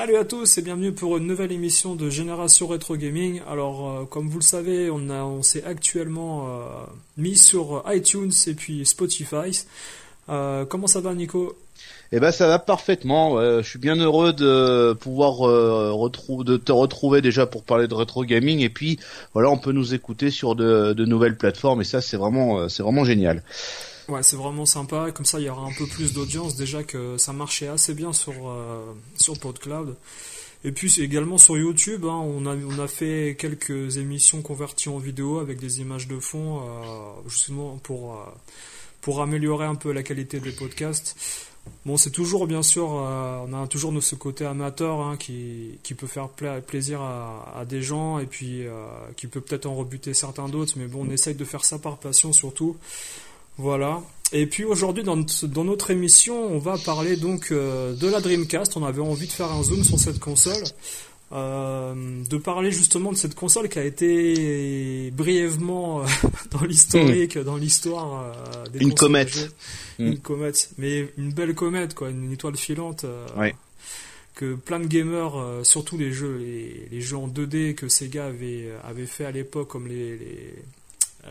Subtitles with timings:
[0.00, 3.42] Salut à tous et bienvenue pour une nouvelle émission de Génération Retro Gaming.
[3.46, 6.62] Alors, euh, comme vous le savez, on, s'est actuellement euh,
[7.18, 9.62] mis sur iTunes et puis Spotify.
[10.30, 11.54] Euh, comment ça va, Nico?
[12.12, 13.38] Eh ben, ça va parfaitement.
[13.60, 18.60] je suis bien heureux de pouvoir de te retrouver déjà pour parler de Retro Gaming
[18.60, 18.98] et puis
[19.34, 22.82] voilà, on peut nous écouter sur de, de nouvelles plateformes et ça, c'est vraiment, c'est
[22.82, 23.42] vraiment génial.
[24.10, 25.12] Ouais, c'est vraiment sympa.
[25.12, 26.56] Comme ça, il y aura un peu plus d'audience.
[26.56, 29.94] Déjà que ça marchait assez bien sur, euh, sur PodCloud.
[30.64, 34.98] Et puis également sur YouTube, hein, on, a, on a fait quelques émissions converties en
[34.98, 38.24] vidéo avec des images de fond, euh, justement pour, euh,
[39.00, 41.16] pour améliorer un peu la qualité des podcasts.
[41.86, 46.06] Bon, c'est toujours bien sûr, on a toujours ce côté amateur hein, qui, qui peut
[46.06, 48.64] faire plaisir à, à, des gens et puis
[49.16, 51.98] qui peut peut-être en rebuter certains d'autres, mais bon, on essaye de faire ça par
[51.98, 52.76] passion surtout.
[53.58, 54.02] Voilà.
[54.32, 58.76] Et puis aujourd'hui dans, dans, notre émission, on va parler donc euh, de la Dreamcast.
[58.76, 60.62] On avait envie de faire un zoom sur cette console,
[61.32, 61.94] euh,
[62.28, 66.06] de parler justement de cette console qui a été brièvement euh,
[66.52, 67.42] dans l'historique, hmm.
[67.42, 68.32] dans l'histoire
[68.72, 69.50] des une comète,
[69.98, 70.06] hmm.
[70.06, 73.04] une comète, mais une belle comète quoi, une étoile filante.
[74.36, 75.34] Que plein de gamers,
[75.64, 79.68] surtout les jeux, les, les, jeux en 2D que Sega avait avait fait à l'époque,
[79.68, 80.54] comme les, les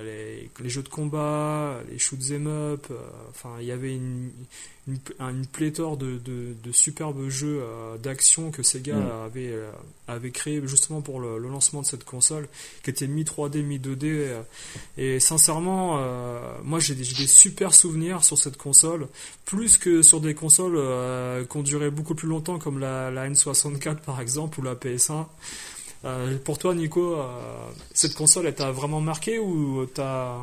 [0.04, 2.96] les, les, jeux de combat, les shoot them up, euh,
[3.30, 4.32] enfin il y avait une,
[4.88, 9.12] une, une pléthore de, de, de, superbes jeux euh, d'action que Sega mm.
[9.26, 9.72] avait, euh,
[10.08, 12.48] avait créé justement pour le, le, lancement de cette console,
[12.84, 14.28] qui était mi 3D, mi 2D.
[14.98, 16.00] et sincèrement,
[16.64, 19.08] moi j'ai des, des, super souvenirs sur cette console,
[19.46, 20.80] plus que sur des consoles
[21.48, 25.26] qui ont duré beaucoup plus longtemps comme la, la N64 par exemple ou la PS1.
[26.06, 27.26] Euh, pour toi, Nico, euh,
[27.94, 30.36] cette console, elle t'a vraiment marqué ou t'as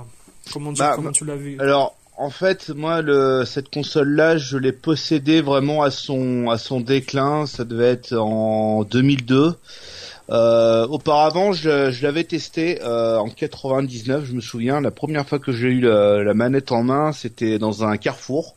[0.53, 1.57] comment, dire, bah, comment tu l'as vu?
[1.61, 6.81] Alors, en fait, moi, le, cette console-là, je l'ai possédée vraiment à son à son
[6.81, 7.47] déclin.
[7.47, 9.55] Ça devait être en 2002.
[10.29, 14.25] Euh, auparavant, je, je l'avais testé euh, en 99.
[14.25, 17.59] Je me souviens, la première fois que j'ai eu la, la, manette en main, c'était
[17.59, 18.56] dans un Carrefour.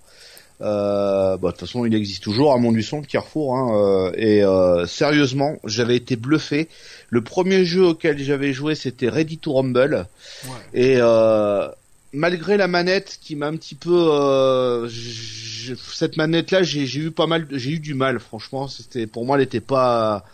[0.62, 3.56] Euh, bah, de toute façon, il existe toujours à Montluçon, le Carrefour.
[3.56, 6.68] Hein, euh, et euh, sérieusement, j'avais été bluffé.
[7.10, 10.08] Le premier jeu auquel j'avais joué, c'était Ready to Rumble.
[10.46, 10.52] Ouais.
[10.74, 11.68] Et euh,
[12.14, 17.48] malgré la manette qui m'a un petit peu, euh, cette manette-là, j'ai eu pas mal,
[17.52, 18.20] j'ai eu du mal.
[18.20, 20.26] Franchement, c'était pour moi, elle n'était pas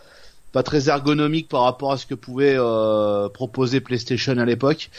[0.52, 4.90] pas très ergonomique par rapport à ce que pouvait euh, proposer PlayStation à l'époque.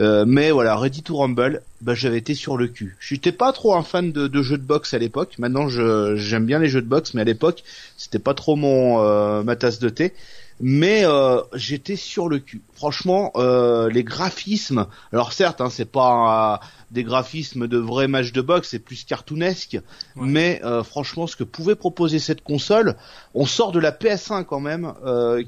[0.00, 2.96] Euh, mais voilà, Ready to Rumble, bah, j'avais été sur le cul.
[3.00, 5.34] J'étais pas trop un fan de, de jeux de boxe à l'époque.
[5.38, 7.64] Maintenant, j'aime bien les jeux de boxe, mais à l'époque,
[7.96, 10.12] c'était pas trop mon euh, ma tasse de thé
[10.60, 12.62] mais euh, j'étais sur le cul.
[12.72, 18.40] Franchement, euh, les graphismes, alors certes, hein, c'est pas des graphismes de vrais matchs de
[18.40, 19.78] boxe, c'est plus cartoonesque,
[20.14, 22.96] mais euh, franchement, ce que pouvait proposer cette console,
[23.34, 24.94] on sort de la PS1 quand même,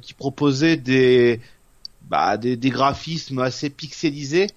[0.02, 1.40] qui proposait des,
[2.08, 4.48] bah, des, des graphismes assez pixelisés,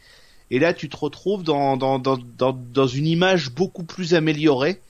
[0.49, 4.81] et là, tu te retrouves dans, dans, dans, dans, dans une image beaucoup plus améliorée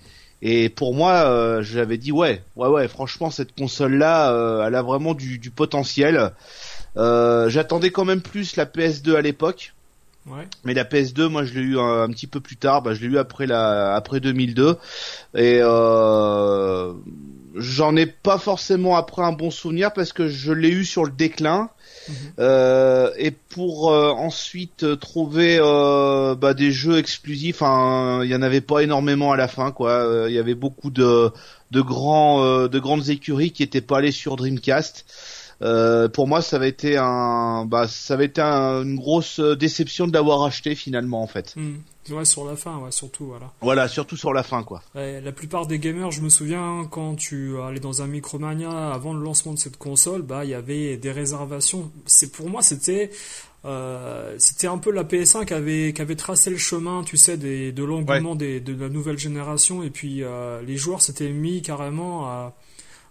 [0.42, 2.88] et pour moi, euh, j'avais dit ouais, ouais, ouais.
[2.88, 6.32] Franchement, cette console-là, euh, elle a vraiment du, du potentiel.
[6.98, 9.74] Euh, J'attendais quand même plus la PS2 à l'époque.
[10.28, 10.48] Ouais.
[10.64, 12.82] Mais la PS2, moi, je l'ai eu un, petit peu plus tard.
[12.82, 14.78] Bah, je l'ai eu après la, après 2002.
[15.36, 16.94] Et euh,
[17.56, 21.12] j'en ai pas forcément après un bon souvenir parce que je l'ai eu sur le
[21.12, 21.70] déclin.
[22.40, 28.62] Euh, et pour euh, ensuite trouver euh, bah, des jeux exclusifs, il y en avait
[28.62, 30.26] pas énormément à la fin, quoi.
[30.28, 31.32] Il y avait beaucoup de
[31.72, 35.06] de grands de grandes écuries qui étaient pas allées sur Dreamcast.
[36.14, 40.44] Pour moi, ça avait été un, bah, ça avait été une grosse déception de l'avoir
[40.44, 41.56] acheté finalement en fait.
[41.56, 41.82] Mhm.
[42.10, 43.52] Ouais, sur la fin, ouais, surtout, voilà.
[43.62, 44.82] Voilà, surtout sur la fin, quoi.
[44.96, 49.24] la plupart des gamers, je me souviens, quand tu allais dans un Micromania avant le
[49.24, 51.92] lancement de cette console, bah, il y avait des réservations.
[52.08, 53.12] C'est pour moi, c'était
[53.64, 57.38] euh, c'était un peu la PS1 qui avait, qui avait tracé le chemin, tu sais,
[57.38, 59.84] des, de l'engouement des, de la nouvelle génération.
[59.84, 62.56] Et puis euh, les joueurs s'étaient mis carrément à,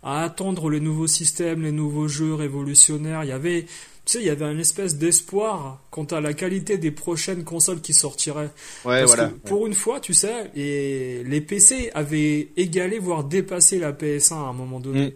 [0.02, 3.24] à attendre les nouveaux systèmes, les nouveaux jeux révolutionnaires.
[3.24, 3.62] Il y avait,
[4.04, 7.80] tu sais, il y avait une espèce d'espoir quant à la qualité des prochaines consoles
[7.80, 8.50] qui sortiraient.
[8.84, 9.28] Ouais, Parce voilà.
[9.28, 14.34] que pour une fois, tu sais, et les PC avaient égalé, voire dépassé la PS1
[14.34, 15.08] à un moment donné.
[15.08, 15.12] Mm.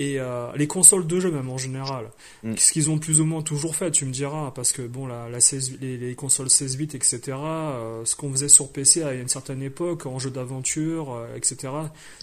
[0.00, 2.10] Et euh, les consoles de jeu même en général,
[2.44, 2.56] Mm.
[2.56, 5.28] ce qu'ils ont plus ou moins toujours fait, tu me diras, parce que bon, la,
[5.28, 9.12] la 16 les, les consoles 16 bits, etc., euh, ce qu'on faisait sur PC à
[9.12, 11.72] une certaine époque, en jeu d'aventure, euh, etc.,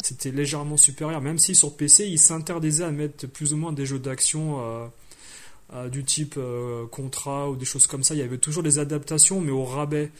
[0.01, 3.85] c'était légèrement supérieur, même si sur PC, ils s'interdisaient à mettre plus ou moins des
[3.85, 4.59] jeux d'action
[5.91, 8.13] du type euh, Contra ou des choses comme ça.
[8.13, 10.11] Il y avait toujours des adaptations, mais au rabais.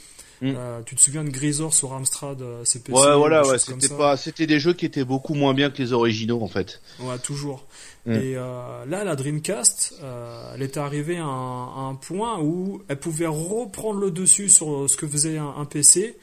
[0.41, 0.53] Mm.
[0.55, 4.17] Euh, tu te souviens de Grisor sur Amstrad euh, CPC Ouais, voilà, ouais, c'était pas,
[4.17, 6.81] c'était des jeux qui étaient beaucoup moins bien que les originaux en fait.
[6.99, 7.65] Ouais, toujours.
[8.05, 8.11] Mm.
[8.11, 12.81] Et euh, là, la Dreamcast, euh, elle était arrivée à un, à un point où
[12.87, 16.17] elle pouvait reprendre le dessus sur ce que faisait un, un PC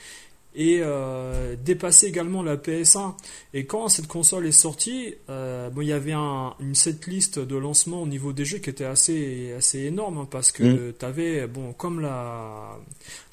[0.54, 3.14] et euh, dépasser également la PS1.
[3.54, 7.56] Et quand cette console est sortie, euh, bon, il y avait un, une setlist de
[7.56, 10.92] lancement au niveau des jeux qui était assez assez énorme hein, parce que Mm.
[10.98, 12.78] tu avais bon comme la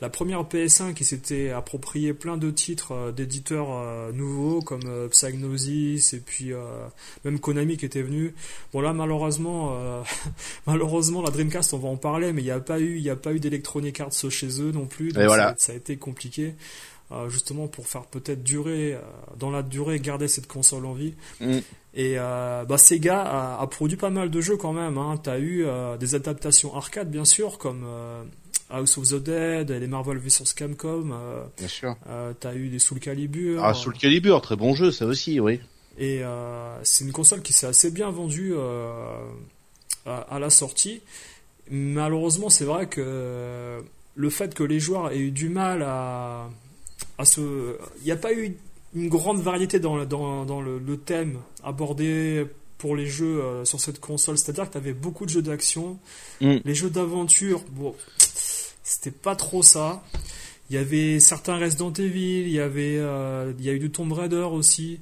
[0.01, 5.07] la première PS1 qui s'était approprié plein de titres euh, d'éditeurs euh, nouveaux comme euh,
[5.09, 6.59] Psygnosis et puis euh,
[7.25, 8.33] même Konami qui était venu.
[8.73, 10.01] Bon là malheureusement euh,
[10.67, 13.09] malheureusement la Dreamcast on va en parler mais il n'y a pas eu il y
[13.09, 15.09] a pas eu d'Electronic Arts chez eux non plus.
[15.11, 15.49] Donc Et voilà.
[15.57, 16.53] ça, ça a été compliqué.
[17.11, 18.99] Euh, justement pour faire peut-être durer euh,
[19.37, 21.57] dans la durée garder cette console en vie Mm.
[21.95, 25.19] et euh, bah, Sega a, a produit pas mal de jeux quand même hein.
[25.21, 28.23] t'as eu euh, des adaptations arcade bien sûr comme euh,
[28.69, 31.09] House of the Dead les Marvel vs Capcom
[31.57, 31.95] Bien sûr.
[32.07, 35.59] euh, t'as eu des Soul Calibur Ah, Soul Calibur, très bon jeu, ça aussi, oui.
[35.97, 36.21] et
[36.83, 38.53] c'est une console qui s'est assez bien vendue
[40.05, 41.01] à, à la sortie.
[41.71, 43.79] Malheureusement, c'est vrai que
[44.15, 46.49] le fait que les joueurs aient eu du mal à,
[47.19, 47.77] à.
[48.01, 48.55] Il n'y a pas eu
[48.95, 52.45] une grande variété dans, le- dans, dans le, le thème abordé
[52.77, 54.37] pour les jeux euh, sur cette console.
[54.37, 55.99] C'est-à-dire que tu avais beaucoup de jeux d'action.
[56.41, 56.57] Mm.
[56.65, 57.93] Les jeux d'aventure, bon,
[58.83, 60.01] c'était pas trop ça.
[60.69, 63.89] Il y avait certains Resident Evil, il y avait, euh, il y a eu du
[63.91, 64.99] Tomb Raider aussi.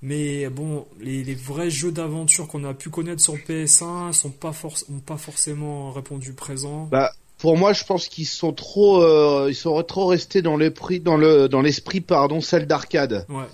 [0.00, 4.52] Mais bon, les, les vrais jeux d'aventure qu'on a pu connaître sur PS1 sont pas
[4.52, 6.84] forc- ont pas forcément répondu présent.
[6.84, 11.00] Bah, pour moi, je pense qu'ils sont trop, euh, ils sont trop restés dans l'esprit,
[11.00, 13.44] dans le, dans l'esprit, pardon, celle d'arcade, Ouais.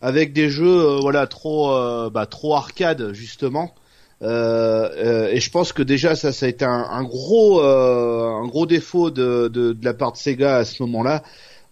[0.00, 3.74] avec des jeux, euh, voilà, trop, euh, bah, trop arcade justement.
[4.22, 8.28] Euh, euh, et je pense que déjà ça, ça a été un, un gros, euh,
[8.42, 11.22] un gros défaut de, de, de la part de Sega à ce moment-là.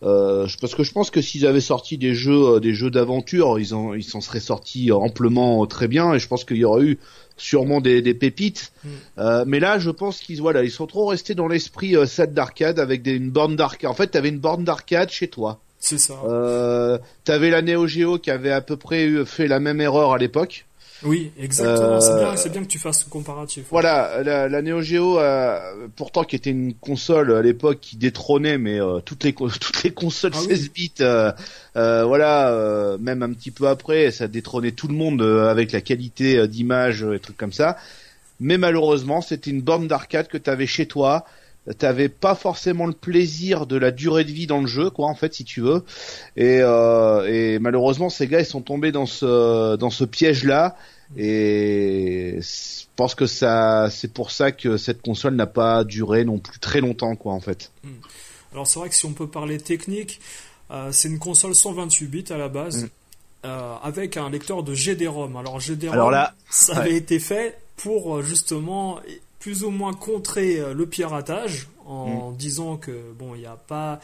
[0.02, 3.60] Euh, parce que je pense que s'ils avaient sorti des jeux, euh, des jeux d'aventure,
[3.60, 6.12] ils en, ils s'en seraient sortis amplement très bien.
[6.12, 6.98] Et je pense qu'il y aurait eu
[7.42, 8.72] sûrement des, des pépites.
[8.84, 8.88] Mm.
[9.18, 12.32] Euh, mais là, je pense qu'ils voilà, ils sont trop restés dans l'esprit euh, set
[12.32, 13.90] d'arcade avec des, une borne d'arcade.
[13.90, 15.60] En fait, t'avais une borne d'arcade chez toi.
[15.78, 16.14] C'est ça.
[16.24, 20.18] Euh, t'avais la Neo Geo qui avait à peu près fait la même erreur à
[20.18, 20.64] l'époque.
[21.04, 22.00] Oui, exactement.
[22.00, 23.64] C'est Euh, bien, c'est bien que tu fasses ce comparatif.
[23.70, 25.58] Voilà, la, la Neo Geo, euh,
[25.96, 29.90] pourtant qui était une console à l'époque qui détrônait, mais euh, toutes les toutes les
[29.92, 30.46] consoles Ah oui.
[30.56, 31.32] 16 bits, euh,
[31.76, 35.72] euh, voilà, euh, même un petit peu après, ça détrônait tout le monde euh, avec
[35.72, 37.76] la qualité euh, d'image euh, et trucs comme ça.
[38.40, 41.24] Mais malheureusement, c'était une borne d'arcade que t'avais chez toi.
[41.78, 45.14] T'avais pas forcément le plaisir de la durée de vie dans le jeu, quoi, en
[45.14, 45.84] fait, si tu veux.
[46.36, 50.74] Et, euh, et malheureusement, ces gars, ils sont tombés dans ce dans ce piège-là.
[51.16, 56.38] Et je pense que ça, c'est pour ça que cette console n'a pas duré non
[56.38, 57.70] plus très longtemps, quoi, en fait.
[58.52, 60.20] Alors c'est vrai que si on peut parler technique,
[60.70, 62.88] euh, c'est une console 128 bits à la base, Mm.
[63.46, 65.36] euh, avec un lecteur de GD-ROM.
[65.36, 68.98] Alors GD-ROM, là, ça avait été fait pour euh, justement
[69.40, 72.36] plus ou moins contrer le piratage en Mm.
[72.36, 74.00] disant que bon, il n'y a pas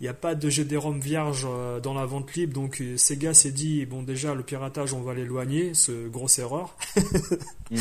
[0.00, 3.34] il n'y a pas de GD-ROM vierge euh, dans la vente libre, donc euh, Sega
[3.34, 6.74] s'est dit bon déjà le piratage on va l'éloigner, ce grosse erreur,
[7.70, 7.76] Mm.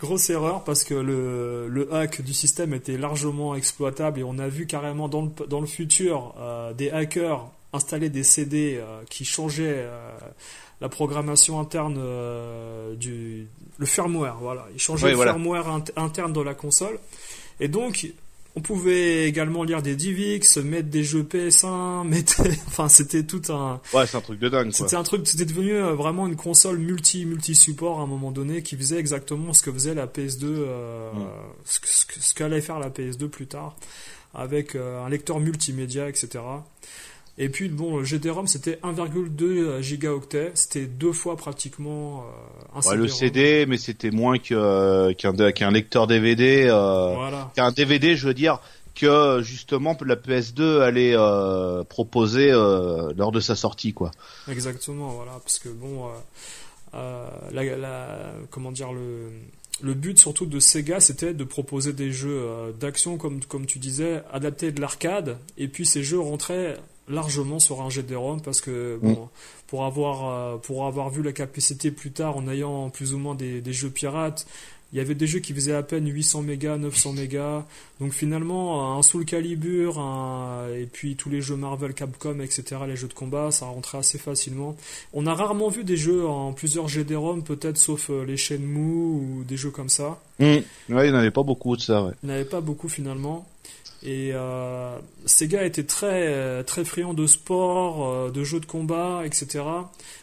[0.00, 4.48] grosse erreur parce que le, le hack du système était largement exploitable et on a
[4.48, 9.24] vu carrément dans le, dans le futur euh, des hackers installer des CD euh, qui
[9.24, 10.10] changeaient euh,
[10.82, 13.46] la programmation interne euh, du
[13.78, 15.32] le firmware voilà ils changeaient Oui, le voilà.
[15.32, 16.98] firmware int- interne de la console
[17.60, 18.06] et donc
[18.56, 23.80] on pouvait également lire des DivX, mettre des jeux PS1, mettre, enfin c'était tout un,
[23.94, 26.78] ouais, c'est un truc de dingue, c'était un truc, c'était devenu euh, vraiment une console
[26.78, 30.44] multi multi support à un moment donné qui faisait exactement ce que faisait la PS2,
[30.44, 31.26] euh, Mm.
[31.64, 33.76] ce qu'allait faire la PS2 plus tard,
[34.34, 36.40] avec euh, un lecteur multimédia, etc.
[37.42, 42.26] Et puis bon, le GD-ROM c'était 1,2 gigaoctets, c'était deux fois pratiquement
[42.74, 46.66] euh, un ouais, le CD, mais c'était moins que qu'un lecteur DVD.
[46.68, 47.50] Euh, voilà.
[47.56, 48.60] Qu'un DVD, je veux dire
[48.94, 54.10] que justement la PS2 allait euh, proposer euh, lors de sa sortie, quoi.
[54.46, 56.10] Exactement, voilà, parce que bon,
[56.92, 59.30] euh, la, la, comment dire le
[59.82, 64.20] le but surtout de Sega, c'était de proposer des jeux d'action, comme, comme tu disais,
[64.30, 66.76] adaptés de l'arcade, et puis ces jeux rentraient
[67.08, 69.28] largement sur un GD-ROM parce que bon, mm.
[69.66, 73.60] pour avoir pour avoir vu la capacité plus tard en ayant plus ou moins des,
[73.60, 74.46] des jeux pirates,
[74.92, 77.64] il y avait des jeux qui faisaient à peine 800 mégas, 900 mégas.
[78.00, 80.66] Donc finalement, un Soul Calibur, un...
[80.74, 84.18] et puis tous les jeux Marvel, Capcom, etc., les jeux de combat, ça rentrait assez
[84.18, 84.76] facilement.
[85.12, 89.44] On a rarement vu des jeux en plusieurs GD-ROM, peut-être sauf euh, les Shenmue ou
[89.46, 90.18] des jeux comme ça.
[90.40, 90.44] Mmh.
[90.44, 92.12] Ouais, il n'y en avait pas beaucoup de ça, ouais.
[92.22, 93.46] Il n'y en avait pas beaucoup finalement.
[94.02, 94.96] Et euh,
[95.26, 99.62] Sega était très très friand de sport, euh, de jeux de combat, etc.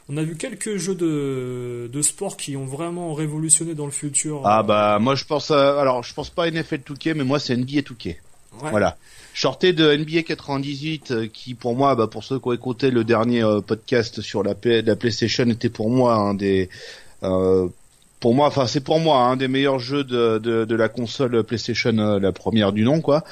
[0.10, 4.42] On a vu quelques jeux de, de sport qui ont vraiment révolutionné dans le futur.
[4.46, 7.40] Ah bah moi je pense à, alors je pense pas à NFL 2K mais moi
[7.40, 8.16] c'est NBA 2K.
[8.60, 8.98] Voilà.
[9.34, 12.90] Je sortais de NBA 98 euh, qui pour moi bah pour ceux qui ont écouté
[12.90, 16.70] le dernier euh, podcast sur la, la PlayStation était pour moi un des
[17.22, 17.68] euh,
[18.20, 21.44] pour moi, enfin c'est pour moi un des meilleurs jeux de, de, de la console
[21.44, 23.24] PlayStation, euh, la première du nom, quoi.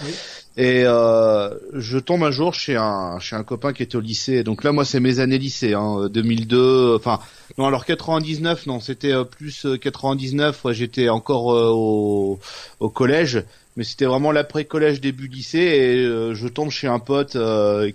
[0.58, 4.44] Et euh, je tombe un jour chez un chez un copain qui était au lycée.
[4.44, 6.96] Donc là, moi, c'est mes années lycée, hein, 2002.
[6.96, 7.20] Enfin,
[7.58, 10.64] non, alors 99, non, c'était euh, plus 99.
[10.64, 12.40] Ouais, j'étais encore au,
[12.80, 13.44] au collège,
[13.76, 15.60] mais c'était vraiment l'après-collège, début lycée.
[15.60, 17.38] Et je tombe chez un pote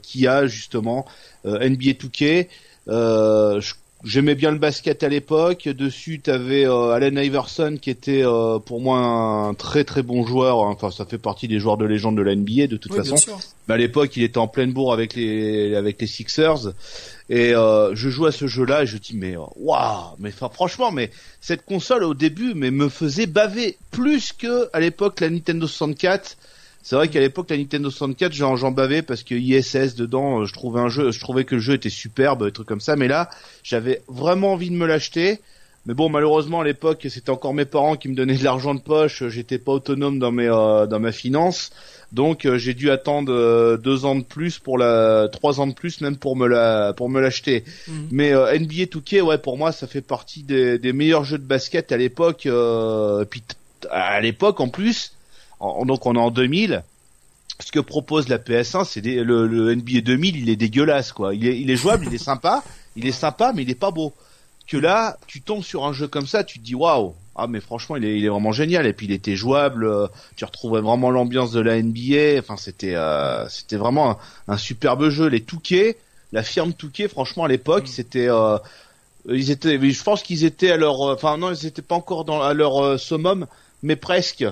[0.02, 1.06] qui a justement
[1.44, 2.48] NBA 2K.
[2.88, 5.64] Euh, je J'aimais bien le basket à l'époque.
[5.68, 10.24] Dessus, tu avais euh, Allen Iverson qui était euh, pour moi un très très bon
[10.26, 10.58] joueur.
[10.58, 13.16] Enfin, ça fait partie des joueurs de légende de la NBA de toute façon.
[13.68, 16.72] Mais à l'époque, il était en pleine bourre avec les avec les Sixers.
[17.28, 21.10] Et euh, je joue à ce jeu-là et je dis mais waouh, mais franchement, mais
[21.40, 26.36] cette console au début, mais me faisait baver plus que à l'époque la Nintendo 64
[26.82, 30.80] c'est vrai qu'à l'époque la Nintendo 64 j'en bavais parce que ISS dedans je trouvais
[30.80, 32.96] un jeu je trouvais que le jeu était superbe des trucs comme ça.
[32.96, 33.28] Mais là
[33.62, 35.40] j'avais vraiment envie de me l'acheter.
[35.86, 38.80] Mais bon malheureusement à l'époque c'était encore mes parents qui me donnaient de l'argent de
[38.80, 39.22] poche.
[39.28, 41.70] J'étais pas autonome dans mes euh, dans ma finance.
[42.12, 45.74] Donc euh, j'ai dû attendre euh, deux ans de plus pour la trois ans de
[45.74, 47.64] plus même pour me la pour me l'acheter.
[47.88, 48.08] Mhm.
[48.10, 51.92] mais NBA 2K ouais pour moi ça fait partie des, des meilleurs jeux de basket
[51.92, 52.48] à l'époque
[53.30, 53.42] puis
[53.90, 55.12] à l'époque en plus
[55.60, 56.82] donc on est en 2000.
[57.58, 61.34] Ce que propose la PS1, c'est le, le, NBA 2000, il est dégueulasse quoi.
[61.34, 62.62] Il est, il est jouable, il est sympa,
[62.96, 64.14] il est sympa, mais il est pas beau.
[64.66, 67.60] Que là, tu tombes sur un jeu comme ça, tu te dis waouh, ah mais
[67.60, 70.80] franchement il est, il est vraiment génial et puis il était jouable euh, tu retrouvais
[70.80, 75.96] vraiment l'ambiance de la NBA enfin c'était euh, c'était vraiment un, superbe jeu les Touquet
[76.32, 77.86] la firme Touquet franchement à l'époque mm.
[77.86, 78.58] c'était euh,
[79.28, 82.42] ils étaient je pense qu'ils étaient à leur enfin non ils étaient pas encore dans
[82.42, 83.46] à leur summum
[83.82, 84.44] mais presque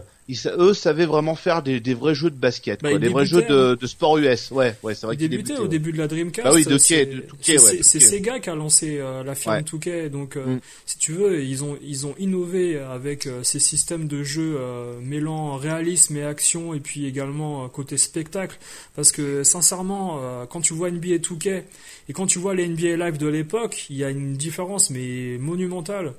[0.58, 3.74] eux savaient vraiment faire des, des, vrais jeux de basket, bah, des vrais jeux de,
[3.74, 4.50] de, sport US.
[4.50, 6.46] Ouais, ouais, c'est vrai qu'ils débutaient au début de la Dreamcast.
[6.46, 10.08] Ah oui, de C'est Sega qui a lancé euh, la firme ouais.
[10.10, 10.60] donc euh, mm.
[10.86, 14.58] si tu veux, ils ont ils ont innové avec euh, ces systèmes de jeux
[15.02, 18.58] mêlant réalisme et action, et puis également côté spectacle,
[18.94, 20.20] parce que sincèrement,
[20.50, 21.62] quand tu vois NBA 2K
[22.08, 25.38] et quand tu vois les NBA Live de l'époque, il y a une différence mais
[25.38, 26.12] monumentale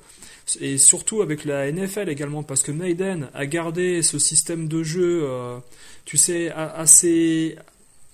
[0.61, 5.21] et surtout avec la NFL également, parce que Maiden a gardé ce système de jeu,
[5.23, 5.57] euh,
[6.05, 7.57] tu sais, assez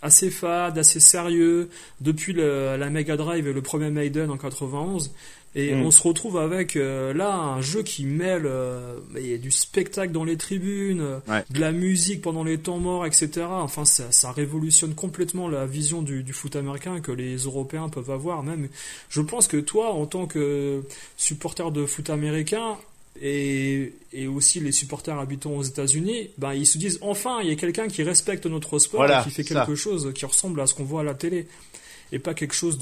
[0.02, 5.12] assez fade, assez sérieux depuis la Mega Drive et le premier Maiden en 91.
[5.56, 5.86] Et mm.
[5.86, 8.98] on se retrouve avec euh, là un jeu qui mêle euh,
[9.38, 13.46] du spectacle dans les tribunes, de la musique pendant les temps morts, etc.
[13.50, 18.12] Enfin, ça, ça révolutionne complètement la vision du, du, foot américain que les Européens peuvent
[18.12, 18.44] avoir.
[18.44, 18.68] Même,
[19.10, 20.84] je pense que toi, en tant que
[21.16, 22.78] supporter de foot américain,
[23.22, 27.52] et, et, aussi les supporters habitants aux États-Unis, ben ils se disent enfin il y
[27.52, 30.74] a quelqu'un qui respecte notre sport, et qui fait quelque chose qui ressemble à ce
[30.74, 31.48] qu'on voit à la télé
[32.12, 32.78] et pas quelque chose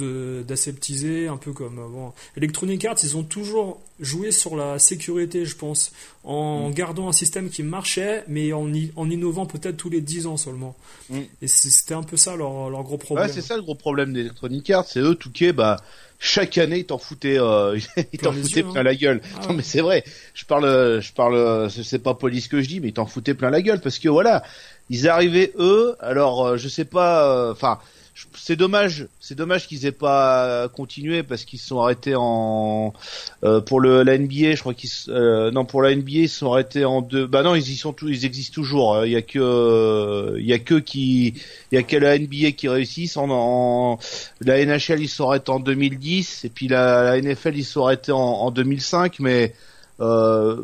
[0.46, 2.14] d'aseptisé, un peu comme bon.
[2.38, 5.92] Electronic Arts, ils ont toujours joué sur la sécurité, je pense,
[6.24, 6.74] en mm.
[6.74, 10.76] gardant un système qui marchait, mais en, en innovant peut-être tous les 10 ans seulement.
[11.10, 11.20] Mm.
[11.42, 13.28] Et c'était un peu ça leur, leur gros problème.
[13.28, 15.78] Ouais, c'est ça le gros problème d'Electronic Arts, c'est eux, Touquet, bah
[16.20, 17.78] chaque année ils t'en foutaient euh,
[18.14, 18.84] ils t'en foutaient plein hein.
[18.84, 22.62] la gueule ah non mais c'est vrai je parle je parle c'est pas police que
[22.62, 24.42] je dis mais ils t'en foutaient plein la gueule parce que voilà
[24.90, 27.80] ils arrivaient eux alors euh, je sais pas euh, enfin
[28.36, 32.94] c'est dommage, c'est dommage qu'ils aient pas continué parce qu'ils se sont arrêtés en
[33.44, 36.40] euh, pour le la NBA, je crois qu'ils euh, non pour la NBA ils se
[36.40, 37.26] sont arrêtés en deux.
[37.26, 39.06] Bah non, ils y sont tous, ils existent toujours.
[39.06, 41.34] Il y a que il y a que qui
[41.72, 44.00] il y a que la NBA qui réussissent en, en
[44.42, 48.12] la NHL ils sont arrêtés en 2010 et puis la, la NFL ils sont arrêtés
[48.12, 49.54] en, en 2005 mais
[50.00, 50.64] euh,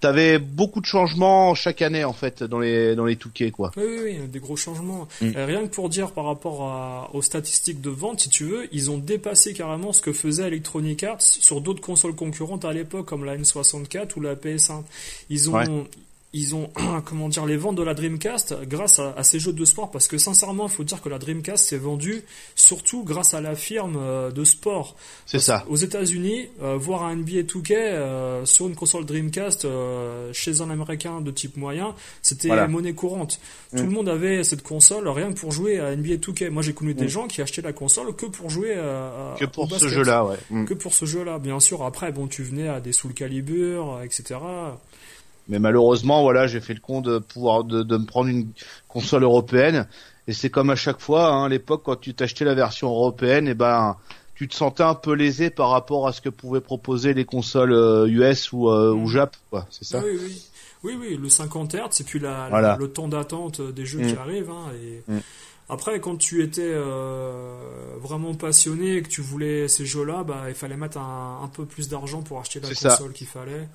[0.00, 3.72] t'avais beaucoup de changements chaque année en fait dans les dans les touquets quoi.
[3.76, 5.08] Oui, oui, oui, des gros changements.
[5.20, 5.32] Mm.
[5.36, 8.68] Euh, rien que pour dire par rapport à, aux statistiques de vente, si tu veux,
[8.72, 13.06] ils ont dépassé carrément ce que faisait Electronic Arts sur d'autres consoles concurrentes à l'époque
[13.06, 14.82] comme la N64 ou la PS1.
[15.30, 15.86] Ils ont
[16.32, 16.70] ils ont
[17.04, 20.18] comment dire les ventes de la Dreamcast grâce à, ces jeux de sport parce que
[20.18, 22.22] sincèrement il faut dire que la Dreamcast s'est vendue
[22.54, 24.96] surtout grâce à la firme euh, de sport.
[25.24, 25.64] C'est ça.
[25.68, 29.66] aux États-Unis euh, voir un NBA 2K euh, sur une console Dreamcast
[30.32, 33.40] chez un américain de type moyen c'était monnaie courante.
[33.70, 33.86] Tout mm.
[33.86, 36.94] le monde avait cette console rien que pour jouer à NBA 2K moi j'ai connu
[36.94, 37.08] des mm.
[37.08, 40.36] gens qui achetaient la console que pour jouer à, que pour ce jeu là ouais.
[40.50, 40.64] Mm.
[40.64, 41.84] que pour ce jeu là bien sûr.
[41.84, 44.40] Après bon tu venais à des Soul Calibur etc
[45.48, 48.48] mais malheureusement, voilà, j'ai fait le con de pouvoir de, de, me prendre une
[48.88, 49.86] console européenne.
[50.28, 53.46] Et c'est comme à chaque fois, hein, à l'époque, quand tu t'achetais la version européenne,
[53.46, 53.96] et eh ben,
[54.34, 57.72] tu te sentais un peu lésé par rapport à ce que pouvaient proposer les consoles
[58.08, 59.08] US euh, ou, euh, ou mm.
[59.08, 59.66] Jap, quoi.
[59.70, 60.02] C'est ça?
[60.04, 60.42] Oui, oui.
[60.82, 64.18] Oui, oui, le 50 Hz, c'est puis la, le temps d'attente des jeux qui mm.
[64.18, 64.50] arrivent.
[64.50, 65.10] Hein, et...
[65.10, 65.20] Mm.
[65.68, 67.56] Après, quand tu étais euh,
[68.00, 71.64] vraiment passionné et que tu voulais ces jeux-là, bah, il fallait mettre un, un peu
[71.64, 73.68] plus d'argent pour acheter la console qu'il fallait.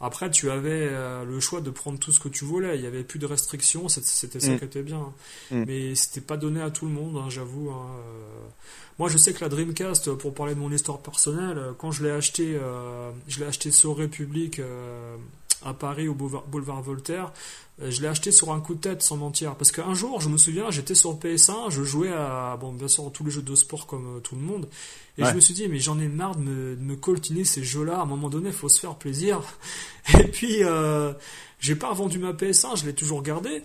[0.00, 2.76] Après, tu avais euh, le choix de prendre tout ce que tu voulais.
[2.76, 3.88] Il n'y avait plus de restrictions.
[3.88, 4.58] C'était ça mm.
[4.58, 5.12] qui était bien.
[5.50, 5.64] Mm.
[5.66, 7.70] Mais c'était pas donné à tout le monde, hein, j'avoue.
[7.70, 8.46] Hein, euh.
[8.98, 12.10] Moi, je sais que la Dreamcast, pour parler de mon histoire personnelle, quand je l'ai
[12.10, 14.60] acheté, euh, je l'ai acheté sur République
[15.64, 17.32] à Paris au boulevard Voltaire.
[17.82, 19.56] Euh, je l'ai acheté sur un coup de tête, sans mentir.
[19.56, 23.10] Parce qu'un jour, je me souviens, j'étais sur PS1, je jouais à, bon, bien sûr,
[23.12, 24.68] tous les jeux de sport comme euh, tout le monde.
[25.18, 27.62] Et je me suis dit, mais j'en ai marre de me, de me coltiner ces
[27.62, 27.98] jeux-là.
[27.98, 29.40] À un moment donné, il faut se faire plaisir.
[30.18, 31.12] Et puis, euh,
[31.60, 33.62] j'ai pas vendu ma PS1, je l'ai toujours gardé.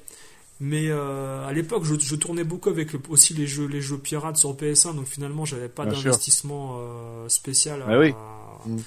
[0.60, 4.36] Mais euh, à l'époque, je, je, tournais beaucoup avec aussi les jeux, les jeux pirates
[4.36, 8.14] sur PS1, donc finalement, j'avais pas d'investissement euh, spécial bah à, oui.
[8.66, 8.78] Mm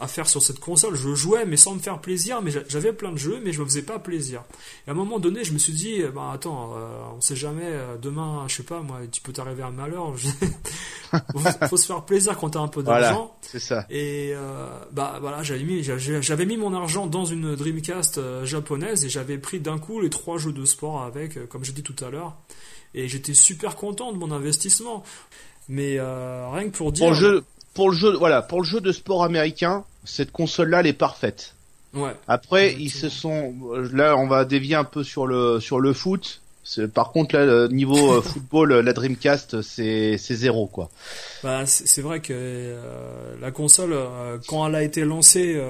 [0.00, 0.94] à faire sur cette console.
[0.96, 3.66] Je jouais, mais sans me faire plaisir, mais j'avais plein de jeux, mais je me
[3.66, 4.42] faisais pas plaisir.
[4.86, 7.66] Et à un moment donné, je me suis dit, bah attends, euh, on sait jamais,
[7.66, 10.14] euh, demain, je sais pas, moi, tu peux t'arriver un malheur.
[11.32, 13.36] faut, faut se faire plaisir quand t'as un peu d'argent.
[13.42, 13.84] c'est ça.
[13.90, 19.10] Et euh, bah voilà, j'avais mis, j'avais mis mon argent dans une Dreamcast japonaise et
[19.10, 22.08] j'avais pris d'un coup les trois jeux de sport avec, comme j'ai dit tout à
[22.08, 22.36] l'heure.
[22.94, 25.04] Et j'étais super content de mon investissement.
[25.68, 27.04] Mais rien que pour dire.
[27.04, 30.80] Pour le jeu, pour le jeu, voilà, pour le jeu de sport américain, cette console-là,
[30.80, 31.54] elle est parfaite.
[31.94, 32.12] Ouais.
[32.28, 33.54] Après, ils se sont,
[33.92, 36.40] là, on va dévier un peu sur le sur le foot.
[36.94, 40.88] Par contre, là, niveau euh, football, la Dreamcast, c'est c'est zéro quoi.
[41.42, 45.60] Bah, c'est vrai que euh, la console, euh, quand elle a été lancée,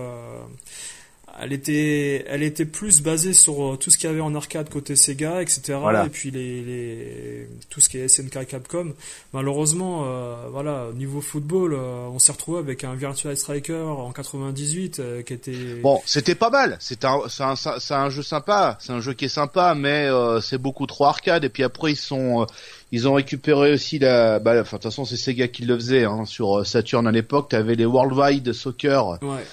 [1.43, 4.69] elle était, elle était plus basée sur euh, tout ce qu'il y avait en arcade
[4.69, 5.79] côté Sega, etc.
[6.05, 8.93] Et puis les, les, tout ce qui est SNK Capcom.
[9.33, 15.01] Malheureusement, euh, voilà, niveau football, euh, on s'est retrouvé avec un Virtua Striker en 98
[15.25, 15.53] qui était.
[15.83, 16.77] Bon, c'était pas mal.
[16.79, 18.77] C'est un, c'est un, c'est un jeu sympa.
[18.81, 20.09] C'est un jeu qui est sympa, mais
[20.43, 21.45] c'est beaucoup trop arcade.
[21.45, 22.47] Et puis après, ils sont
[22.93, 26.05] ils ont récupéré aussi la bah enfin de toute façon c'est Sega qui le faisait
[26.05, 29.47] hein, sur Saturn à l'époque tu avais les Worldwide Soccer ouais.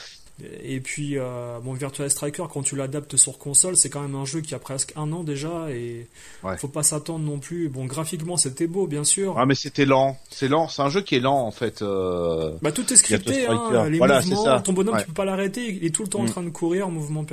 [0.64, 4.26] Et puis, euh, bon, Virtua Striker, quand tu l'adaptes sur console, c'est quand même un
[4.26, 6.08] jeu qui a presque un an déjà et
[6.44, 6.58] ouais.
[6.58, 7.70] faut pas s'attendre non plus.
[7.70, 9.36] Bon, graphiquement, c'était beau, bien sûr.
[9.38, 10.16] Ah, mais c'était lent.
[10.30, 10.68] C'est lent.
[10.68, 11.82] C'est un jeu qui est lent, en fait.
[11.82, 12.52] Euh...
[12.62, 14.62] Bah, tout est scripté, hein, les mouvements.
[14.62, 15.74] Ton bonhomme, tu peux pas l'arrêter.
[15.74, 16.30] Il est tout le temps en mm.
[16.30, 17.26] train de courir, mouvement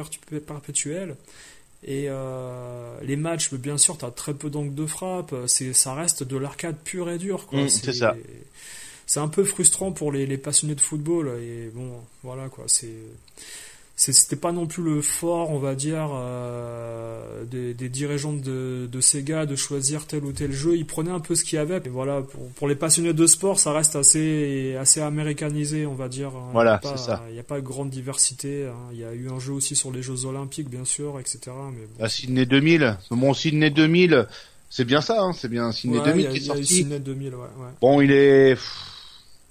[0.47, 1.17] perpétuel.
[1.87, 5.35] Et euh, les matchs, bien sûr, tu as très peu d'angles de frappe.
[5.47, 7.47] C'est, ça reste de l'arcade pur et dur.
[7.47, 7.65] Quoi.
[7.65, 8.17] Mm, c'est ça
[9.07, 11.91] c'est un peu frustrant pour les, les, passionnés de football et bon
[12.23, 12.93] voilà quoi c'est
[13.97, 19.01] c'était pas non plus le fort on va dire euh, des, des, dirigeants de, de,
[19.01, 21.81] Sega de choisir tel ou tel jeu ils prenaient un peu ce qu'il y avait
[21.85, 26.09] mais voilà pour, pour, les passionnés de sport ça reste assez assez américanisé on va
[26.09, 28.91] dire voilà c'est ça il n'y a pas de grande diversité hein.
[28.93, 31.87] il y a eu un jeu aussi sur les Jeux Olympiques bien sûr etc mais
[31.97, 32.09] bon.
[32.09, 34.27] Sydney 2000 mon Sydney 2000
[34.71, 35.33] c'est bien ça hein.
[35.33, 37.69] c'est bien Sydney 2000 qui est sorti Sydney 2000 ouais, ouais.
[37.81, 38.57] bon il est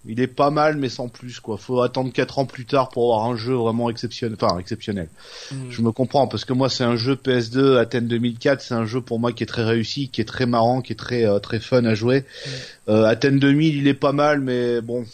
[0.06, 1.58] il est pas mal mais sans plus quoi.
[1.58, 4.38] Faut attendre 4 ans plus tard pour avoir un jeu vraiment exceptionnel.
[4.40, 5.08] Enfin exceptionnel.
[5.52, 5.56] Mm.
[5.70, 9.02] Je me comprends parce que moi c'est un jeu PS2 Athènes 2004, c'est un jeu
[9.02, 11.60] pour moi qui est très réussi, qui est très marrant, qui est très euh, très
[11.60, 12.22] fun à jouer.
[12.22, 12.50] Mm.
[12.90, 15.06] Euh, Athènes 2000 il est pas mal mais bon,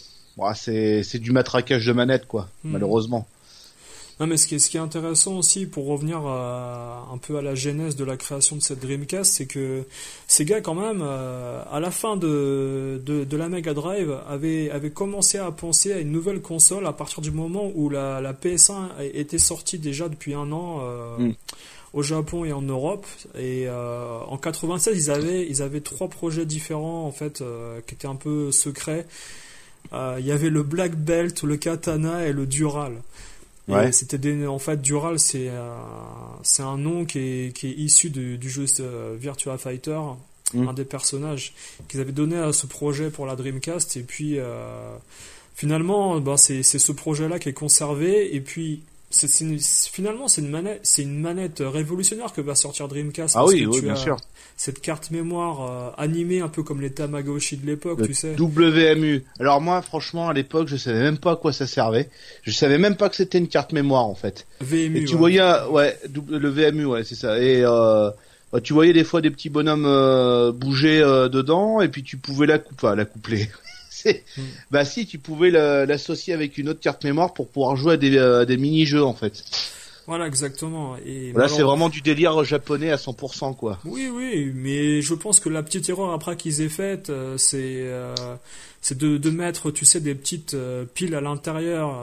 [0.54, 2.72] c'est c'est du matraquage de manette quoi, mm.
[2.72, 3.26] malheureusement.
[4.20, 7.42] Non, mais ce qui, est, ce qui est intéressant aussi, pour revenir un peu à
[7.42, 9.84] la genèse de la création de cette Dreamcast, c'est que
[10.26, 14.70] ces gars, quand même, euh, à la fin de, de, de, la Mega Drive, avaient,
[14.70, 18.32] avaient commencé à penser à une nouvelle console à partir du moment où la, la
[18.32, 20.80] PS1 était sortie déjà depuis un an.
[20.82, 21.34] Euh, mm.
[21.94, 23.06] au Japon et en Europe
[23.36, 27.94] et euh, en 96 ils avaient ils avaient trois projets différents en fait euh, qui
[27.94, 29.06] étaient un peu secrets
[29.92, 32.92] euh, il y avait le Black Belt le Katana et le Dural
[33.92, 35.50] c'était en fait Dural, c'est
[36.42, 40.00] c'est un nom qui est, qui est issu du, du jeu euh, Virtua Fighter,
[40.54, 40.68] mm.
[40.68, 41.54] un des personnages
[41.88, 43.96] qu'ils avaient donné à ce projet pour la Dreamcast.
[43.96, 44.96] Et puis euh,
[45.54, 48.34] finalement ben, c'est ce projet-là qui est conservé.
[48.34, 53.36] Et puis finalement, c'est une manette, c'est une manette révolutionnaire que va sortir Dreamcast.
[53.36, 54.16] Ah oui, oui, bien sûr.
[54.56, 58.36] Cette carte mémoire euh, animée un peu comme les Tamagotchi de l'époque, tu sais.
[58.38, 59.24] WMU.
[59.38, 62.08] Alors moi, franchement, à l'époque, je savais même pas à quoi ça servait.
[62.42, 64.46] Je savais même pas que c'était une carte mémoire en fait.
[64.60, 64.98] VMU.
[64.98, 67.38] Et tu voyais, ouais, le VMU, ouais, c'est ça.
[67.40, 67.64] Et
[68.52, 72.16] euh, tu voyais des fois des petits bonhommes euh, bouger euh, dedans, et puis tu
[72.16, 73.48] pouvais la couper, la coupler.
[74.04, 74.42] Mm.
[74.70, 78.16] Bah si, tu pouvais l'associer avec une autre carte mémoire pour pouvoir jouer à des,
[78.16, 79.44] euh, des mini-jeux en fait.
[80.06, 80.96] Voilà, exactement.
[81.06, 83.78] Et là, c'est vraiment du délire japonais à 100%, quoi.
[83.84, 87.82] Oui, oui, mais je pense que la petite erreur après qu'ils aient faite, euh, c'est
[87.84, 88.14] euh,
[88.80, 90.56] c'est de, de mettre, tu sais, des petites
[90.94, 91.94] piles à l'intérieur,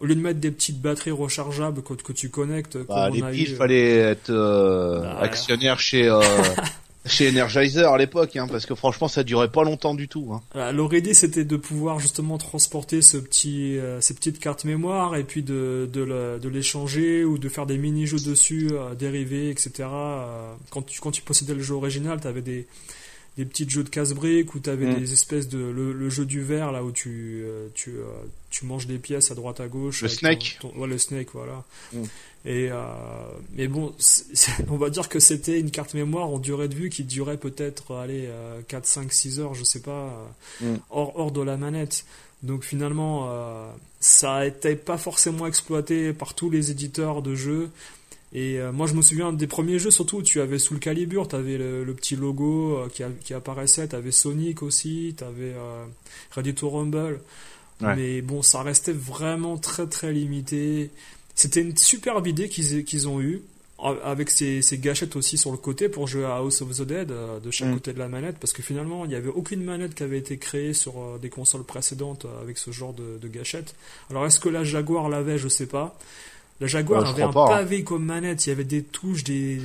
[0.00, 2.78] au lieu de mettre des petites batteries rechargeables que, que tu connectes.
[2.78, 6.08] Bah, les piles, fallait être bah, actionnaire chez
[7.06, 10.32] chez Energizer à l'époque, hein, parce que franchement, ça durait pas longtemps du tout.
[10.32, 10.42] Hein.
[10.94, 15.42] Idée, c'était de pouvoir justement transporter ce petit, euh, ces petites cartes mémoire et puis
[15.42, 19.72] de, de, l'échanger ou de faire des mini-jeux dessus, euh, dérivés, etc.
[19.82, 22.66] Euh, quand, tu, quand tu possédais le jeu original, tu avais des,
[23.36, 25.00] des petits jeux de casse-briques où tu avais mm.
[25.00, 27.44] des espèces de le, jeu du verre là où tu
[27.74, 27.94] tu,
[28.50, 32.04] tu manges des pièces à droite à gauche le snake ouais, le snake voilà mm.
[32.46, 32.76] Et euh,
[33.54, 33.94] mais bon,
[34.68, 37.94] on va dire que c'était une carte mémoire en durée de vue qui durait peut-être
[37.96, 38.28] allez
[38.68, 40.28] 4 5 6 heures, je sais pas,
[40.62, 40.78] euh, mm.
[40.90, 42.04] hors hors de la manette.
[42.42, 43.70] Donc finalement euh,
[44.00, 47.70] ça été pas forcément exploité par tous les éditeurs de jeux.
[48.34, 51.26] Et euh, moi je me souviens des premiers jeux surtout, tu avais sous le calibre,
[51.28, 55.54] tu avais le, petit logo euh, qui, qui apparaissait, tu avais Sonic aussi, tu avais
[56.32, 57.20] Ready to Rumble.
[57.80, 60.90] Mais bon, ça restait vraiment très très limité.
[61.34, 63.42] C'était une superbe idée qu'ils ont eue,
[64.02, 67.40] avec ces, gâchettes aussi sur le côté pour jouer à House of the Dead euh,
[67.40, 67.74] de chaque mm.
[67.74, 70.38] côté de la manette, parce que finalement, il n'y avait aucune manette qui avait été
[70.38, 73.74] créée sur euh, des consoles précédentes euh, avec ce genre de, de gâchettes.
[74.10, 75.38] Alors, est-ce que la Jaguar l'avait?
[75.38, 75.98] Je sais pas.
[76.60, 77.32] La Jaguar avait un hein.
[77.32, 79.60] pavé comme manette, il y avait des touches, des,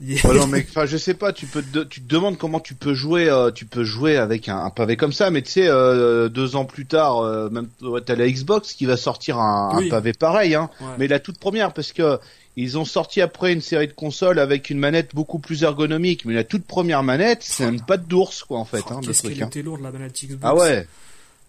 [0.00, 3.30] non mais enfin je sais pas, tu peux tu te demandes comment tu peux jouer,
[3.30, 6.66] euh, tu peux jouer avec un, pavé comme ça, mais tu sais euh, deux ans
[6.66, 7.68] plus tard, euh, même
[8.04, 11.92] t'as la Xbox qui va sortir un, pavé pareil, hein, mais la toute première parce
[11.92, 12.18] que
[12.58, 16.34] ils ont sorti après une série de consoles avec une manette beaucoup plus ergonomique, mais
[16.34, 18.82] la toute première manette c'est une patte d'ours quoi en fait.
[18.90, 19.46] Oh, hein, Qu'est-ce qu'elle hein.
[19.46, 20.40] était lourde la manette Xbox.
[20.42, 20.86] Ah ouais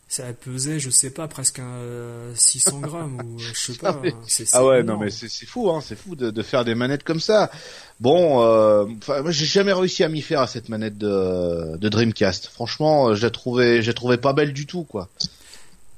[0.10, 4.00] ça pesait, je sais pas, presque un 600 grammes ou je sais pas.
[4.02, 7.04] ah, ah ouais, non mais c'est fou, hein, c'est fou de, de, faire des manettes
[7.04, 7.52] comme ça.
[8.00, 12.48] Bon, euh, moi j'ai jamais réussi à m'y faire à cette manette de, de Dreamcast.
[12.48, 15.10] Franchement, euh, j'ai trouvé, j'ai trouvé pas belle du tout, quoi.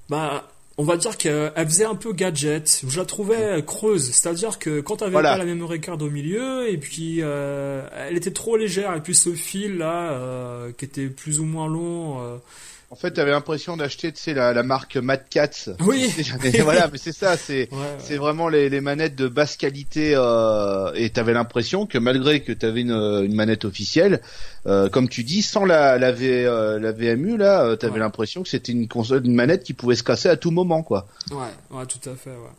[0.09, 2.83] Bah, on va dire qu'elle faisait un peu gadget.
[2.87, 6.77] Je la trouvais creuse, c'est-à-dire que quand t'avais pas la memory card au milieu et
[6.77, 11.41] puis euh, elle était trop légère et puis ce fil là euh, qui était plus
[11.41, 12.39] ou moins long.
[12.91, 15.69] En fait, tu avais l'impression d'acheter, tu sais, la, la marque Mad Cats.
[15.79, 16.11] Oui.
[16.63, 21.11] voilà, mais c'est ça, c'est c'est vraiment les, les, manettes de basse qualité euh, et
[21.11, 24.21] tu avais l'impression que malgré que tu avais une, une, manette officielle,
[24.65, 27.99] euh, comme tu dis, sans la la, v, euh, la VMU là, euh, tu avais
[27.99, 31.07] l'impression que c'était une console, une manette qui pouvait se casser à tout moment, quoi.
[31.29, 31.37] Ouais,
[31.69, 32.55] ouais, tout à fait, ouais.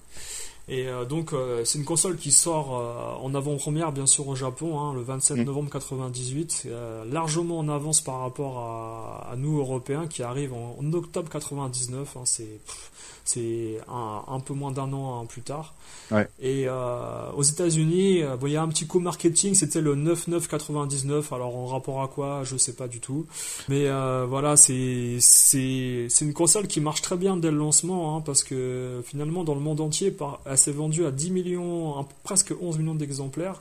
[0.70, 4.37] Et euh, donc euh, c'est une console qui sort euh, en avant-première bien sûr au
[4.37, 5.42] Japon hein, le 27 mm.
[5.42, 6.68] novembre 98,
[7.11, 12.16] largement en avance par rapport à, à nous Européens qui arrivent en, octobre 99.
[12.16, 12.61] Hein, c'est
[13.33, 15.75] c'est un, un, peu moins d'un an hein, plus tard.
[16.11, 16.29] Ouais.
[16.40, 21.33] Et euh, aux États-Unis, bon, il y a un petit coup marketing, c'était le 9999.
[21.33, 23.27] Alors en rapport à quoi, je sais pas du tout.
[23.69, 28.16] Mais euh, voilà, c'est c'est c'est une console qui marche très bien dès le lancement,
[28.16, 32.07] hein, parce que finalement dans le monde entier, par, elle s'est vendue à 10 millions,
[32.25, 33.61] presque 11 millions d'exemplaires.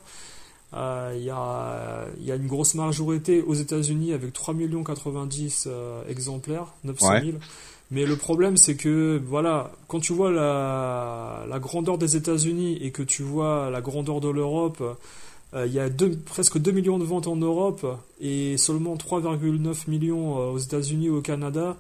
[0.74, 5.68] Euh, il y, a, y, a, une grosse majorité aux États-Unis avec 3 millions 90
[5.68, 7.38] euh, exemplaires, 900 000.
[7.92, 12.92] Mais le problème, c'est que, voilà, quand tu vois la, la grandeur des États-Unis et
[12.92, 14.84] que tu vois la grandeur de l'Europe,
[15.56, 17.86] Euh, il y a deux, presque 2 millions de ventes en Europe
[18.22, 21.76] et seulement 3,9 millions euh, aux États-Unis ou au Canada.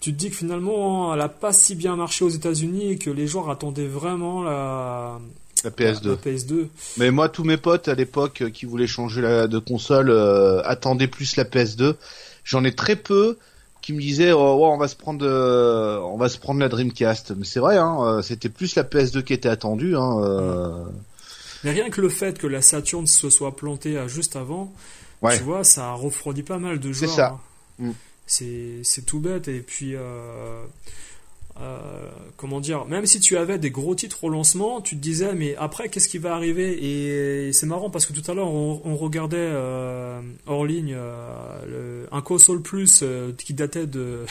[0.00, 3.08] Tu te dis que finalement, elle n'a pas si bien marché aux États-Unis et que
[3.08, 5.18] les joueurs attendaient vraiment la,
[5.64, 6.08] la PS2.
[6.08, 6.66] la PS2.
[6.98, 10.60] Mais moi, tous mes potes à l'époque euh, qui voulaient changer la, de console euh,
[10.64, 11.94] attendaient plus la PS2.
[12.44, 13.38] J'en ai très peu
[13.84, 17.32] qui me disaient oh, on va se prendre euh, on va se prendre la Dreamcast.
[17.36, 19.94] Mais c'est vrai, hein, euh, c'était plus la PS2 qui était attendue.
[19.96, 20.84] Hein, euh,
[21.64, 24.72] Mais rien que le fait que la Saturn se soit plantée à juste avant,
[25.22, 25.36] Ouais.
[25.36, 27.16] tu vois, ça refroidit pas mal de C'est joueurs.
[27.16, 27.26] ça.
[27.28, 27.86] hein.
[27.86, 27.90] Mm.
[28.26, 29.48] C'est c'est tout bête.
[29.48, 30.64] Et puis, euh,
[31.60, 35.34] euh, comment dire, même si tu avais des gros titres au lancement, tu te disais,
[35.34, 36.78] mais après, qu'est-ce qui va arriver?
[36.84, 41.64] Et c'est marrant parce que tout à l'heure, on, on regardait euh, hors ligne euh,
[41.66, 44.26] le- un console plus euh, qui datait de,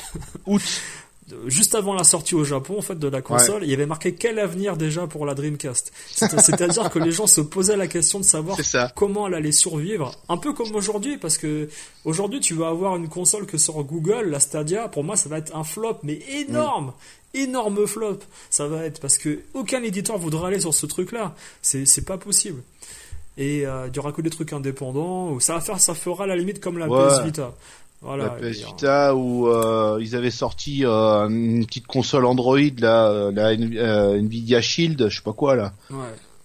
[0.45, 0.61] Août.
[1.47, 3.63] juste avant la sortie au Japon en fait de la console.
[3.63, 5.91] Il y avait marqué quel avenir déjà pour la Dreamcast?
[6.11, 8.57] C'est- C'est-à-dire que les gens se posaient la question de savoir
[8.95, 10.11] comment elle allait survivre.
[10.29, 11.69] Un peu comme aujourd'hui, parce que
[12.05, 14.87] aujourd'hui, tu vas avoir une console que sort Google, la Stadia.
[14.89, 16.93] Pour moi, ça va être un flop, mais énorme,
[17.33, 18.19] énorme flop.
[18.49, 21.35] Ça va être parce que aucun éditeur voudra aller sur ce truc-là.
[21.61, 22.61] C'est c'est pas possible.
[23.35, 25.31] Et euh, il y aura que des trucs indépendants.
[25.31, 27.07] Ou ça va faire, ça fera à la limite comme la Ouais.
[27.07, 27.53] PS Vita.
[28.03, 28.25] Voilà.
[28.25, 33.31] la PS Vita où euh, ils avaient sorti euh, une petite console Android là, euh,
[33.31, 35.73] la euh, Nvidia Shield, je sais pas quoi là.
[35.89, 35.97] Ouais.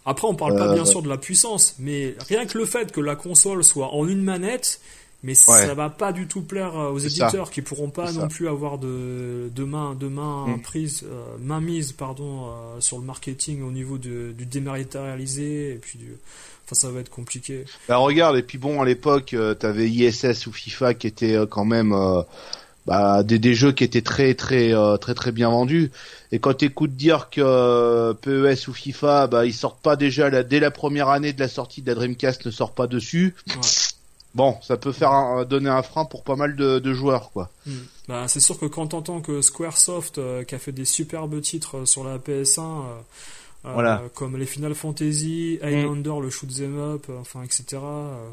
[0.06, 3.00] Après, on parle pas bien sûr de la puissance, mais rien que le fait que
[3.00, 4.80] la console soit en une manette,
[5.22, 7.24] mais ça va pas du tout plaire euh, aux C'est ça.
[7.26, 8.26] éditeurs qui pourront pas non ça.
[8.28, 10.62] plus avoir de, de main, de main Mm.
[10.62, 15.76] prise, euh, main mise, pardon, euh, sur le marketing au niveau de- du dématérialisé, et
[15.76, 16.14] puis du,
[16.64, 17.64] enfin, ça va être compliqué.
[17.88, 21.46] Bah regarde, et puis bon, à l'époque, euh, t'avais ISS ou FIFA qui étaient euh,
[21.46, 22.22] quand même euh,
[22.86, 25.90] bah, des, des jeux qui étaient très très très très bien vendus.
[26.32, 30.60] Et quand t'écoutes dire que PES ou FIFA, bah ils sortent pas déjà la, dès
[30.60, 33.34] la première année de la sortie de la Dreamcast, ne sort pas dessus.
[33.48, 33.54] Ouais.
[34.34, 37.50] Bon, ça peut faire un- donner un frein pour pas mal de, de joueurs, quoi.
[37.66, 37.72] Mm.
[38.08, 41.78] Bah, c'est sûr que quand t'entends que Squaresoft, euh, qui a fait des superbes titres
[41.78, 42.98] euh, sur la PS1, euh,
[43.66, 44.02] euh, Voilà.
[44.14, 47.64] comme les Final Fantasy, Highlander, le shoot 'em up, euh, enfin etc.
[47.82, 48.28] euh,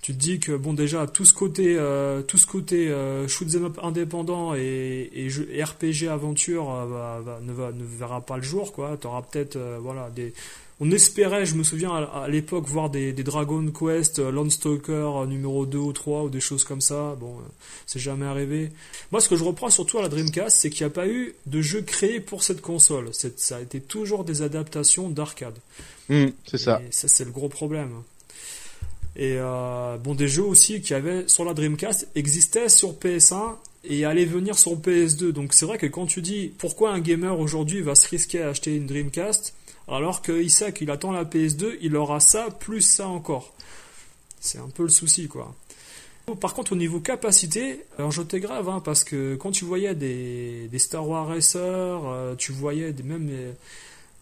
[0.00, 3.46] tu te dis que bon déjà tout ce côté, euh, tout ce côté euh, shoot
[3.54, 7.84] 'em up indépendant et, et, jeu- et RPG aventure euh, va- va- ne, va, ne
[7.84, 8.96] verra pas le jour quoi.
[8.98, 10.32] T'auras peut-être euh, voilà des
[10.80, 15.26] on espérait, je me souviens à, l'époque, voir des, des Dragon Quest, euh, Landstalker euh,
[15.26, 17.16] numéro 2 ou 3 ou des choses comme ça.
[17.20, 17.42] Bon, euh,
[17.86, 18.70] c'est jamais arrivé.
[19.12, 21.34] Moi, ce que je reprends surtout à la Dreamcast, c'est qu'il n'y a pas eu
[21.46, 23.10] de jeu créé pour cette console.
[23.12, 25.54] Ça a été toujours des adaptations d'arcade.
[26.10, 26.82] Hum, c'est ça.
[26.86, 28.02] Et ça, c'est le gros problème.
[29.16, 34.04] Et euh, bon, des jeux aussi qui avaient sur la Dreamcast existaient sur PS1 et
[34.04, 35.30] allaient venir sur PS2.
[35.30, 38.48] Donc c'est vrai que quand tu dis pourquoi un gamer aujourd'hui va se risquer à
[38.48, 39.54] acheter une Dreamcast
[39.88, 43.52] alors qu'il sait qu'il attend la PS2, il aura ça plus ça encore.
[44.40, 45.54] C'est un peu le souci quoi.
[46.40, 49.94] Par contre, au niveau capacité, alors je t'ai grave, hein, parce que quand tu voyais
[49.94, 51.60] des, des Star Wars Racers,
[52.06, 53.28] euh, tu voyais des, même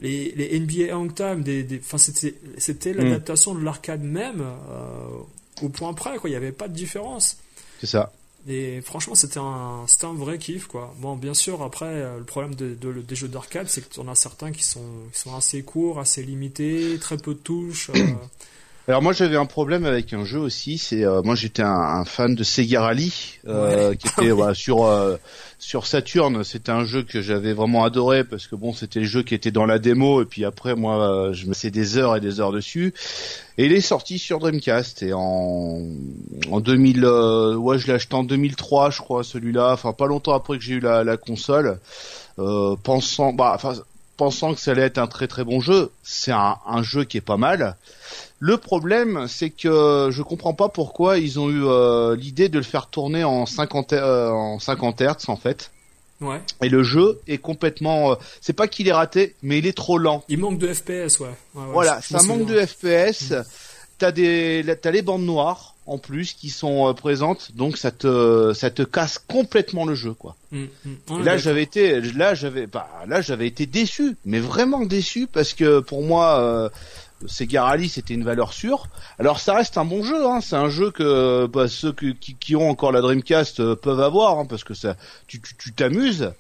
[0.01, 5.63] les, les, les NBA Hang Time, des, des, c'était, c'était l'adaptation de l'arcade même, euh,
[5.63, 6.29] au point près, quoi.
[6.29, 7.37] Il n'y avait pas de différence.
[7.81, 8.13] C'est ça.
[8.49, 10.95] Et franchement, c'était un, un vrai kiff, quoi.
[10.99, 14.17] Bon, bien sûr, après, euh, le problème de, de- des jeux d'arcade, c'est en as
[14.17, 14.81] certains qui sont,
[15.13, 17.91] qui sont assez courts, assez limités, très peu de touches.
[17.91, 18.17] euh,
[18.89, 22.05] Alors moi j'avais un problème avec un jeu aussi, c'est euh, moi j'étais un, un
[22.05, 23.97] fan de Sega Rally euh, Ouais.
[23.97, 25.17] qui était voilà, sur euh,
[25.61, 29.23] sur Saturn, c'était un jeu que j'avais vraiment adoré parce que bon c'était le jeu
[29.23, 32.17] qui était dans la démo et puis après moi euh, je me faisais des heures
[32.17, 32.93] et des heures dessus.
[33.57, 35.79] Et il est sorti sur Dreamcast et en
[36.51, 40.35] en 2000 euh, ouais je l'ai acheté en 2003 je crois celui-là, enfin pas longtemps
[40.35, 41.79] après que j'ai eu la, la console.
[42.41, 43.75] Euh, pensant bah enfin
[44.17, 47.17] pensant que ça allait être un très très bon jeu, c'est un, un jeu qui
[47.19, 47.77] est pas mal.
[48.45, 52.65] Le problème, c'est que je comprends pas pourquoi ils ont eu euh, l'idée de le
[52.65, 55.71] faire tourner en 50 euh, en 50 Hz en fait.
[56.21, 56.41] ouais.
[56.61, 59.97] Et le jeu est complètement, euh, c'est pas qu'il est raté, mais il est trop
[59.97, 60.25] lent.
[60.29, 61.29] Il manque de FPS, ouais.
[61.55, 63.33] Ouais, ouais, voilà, ça manque de FPS.
[63.99, 68.53] T'as des, t'as les bandes noires en plus qui sont euh, présentes, donc ça te,
[68.55, 70.37] ça te casse complètement le jeu quoi.
[70.53, 71.23] Mm, mm.
[71.25, 75.81] Là j'avais été, là j'avais, bah là j'avais été déçu, mais vraiment déçu parce que
[75.81, 76.69] pour moi, euh,
[77.27, 78.87] Sega Rally c'était une valeur sûre.
[79.19, 80.41] Alors ça reste un bon jeu, hein.
[80.41, 84.01] c'est un jeu que bah, ceux que- qui, qui ont encore la Dreamcast euh, peuvent
[84.01, 86.33] avoir, hein, parce que ça, tu tu- tu t'amuses,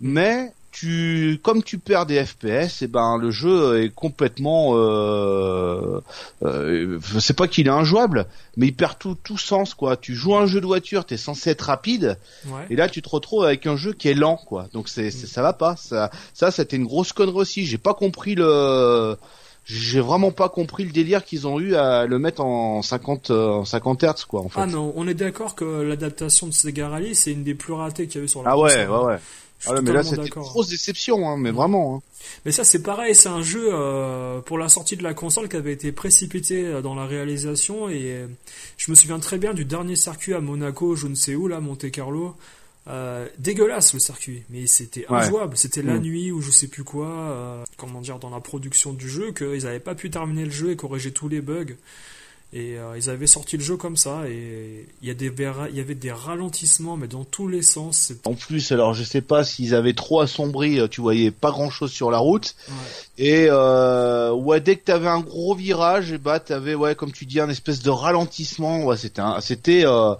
[0.00, 6.00] mais tu, comme tu perds des FPS, et ben le jeu est complètement, euh,
[6.44, 9.96] euh, c'est pas qu'il est injouable, mais il perd tout tout sens quoi.
[9.96, 12.16] Tu joues un jeu de voiture, t'es censé être rapide.
[12.46, 12.66] Ouais.
[12.70, 14.68] Et là, tu te retrouves avec un jeu qui est lent, quoi.
[14.72, 15.74] Donc c'est, c'est- ça va pas.
[15.76, 17.66] Ça, ça, c'était une grosse connerie aussi.
[17.66, 19.16] J'ai pas compris le,
[19.72, 23.64] j'ai vraiment pas compris le délire qu'ils ont eu à le mettre en 50 en
[23.64, 24.60] 50 Hz quoi en fait.
[24.60, 28.06] Ah non, on est d'accord que l'adaptation de Sega Rally c'est une des plus ratées
[28.06, 28.78] qu'il y a eu sur la Ah console.
[28.78, 29.18] ouais, ouais ouais.
[29.58, 32.02] Je suis Ah ouais, mais là c'était une grosse déception hein, mais vraiment hein.
[32.44, 35.56] Mais ça c'est pareil, c'est un jeu euh, pour la sortie de la console qui
[35.56, 38.26] avait été précipité euh, dans la réalisation et euh,
[38.76, 41.60] je me souviens très bien du dernier circuit à Monaco, je ne sais où là,
[41.60, 42.34] Monte Carlo.
[42.90, 45.18] Euh, dégueulasse le circuit, mais c'était Ouais.
[45.18, 45.56] injouable.
[45.56, 46.00] C'était la Mm.
[46.02, 49.62] nuit ou je sais plus quoi, euh, comment dire, dans la production du jeu, qu'ils
[49.64, 51.76] n'avaient pas pu terminer le jeu et corriger tous les bugs.
[52.52, 55.68] Et euh, ils avaient sorti le jeu comme ça, et il y, a des, vera-
[55.70, 58.12] il y avait des ralentissements, mais dans tous les sens.
[58.24, 61.92] En plus, alors je sais pas s'ils avaient trop assombri, tu voyais pas grand chose
[61.92, 62.56] sur la route.
[62.68, 62.74] Ouais.
[63.24, 67.24] Et euh, ouais, dès que t'avais un gros virage, et bah t'avais ouais, comme tu
[67.24, 68.84] dis, un espèce de ralentissement.
[68.84, 69.84] Ouais, c'était un, c'était.
[69.86, 70.14] euh,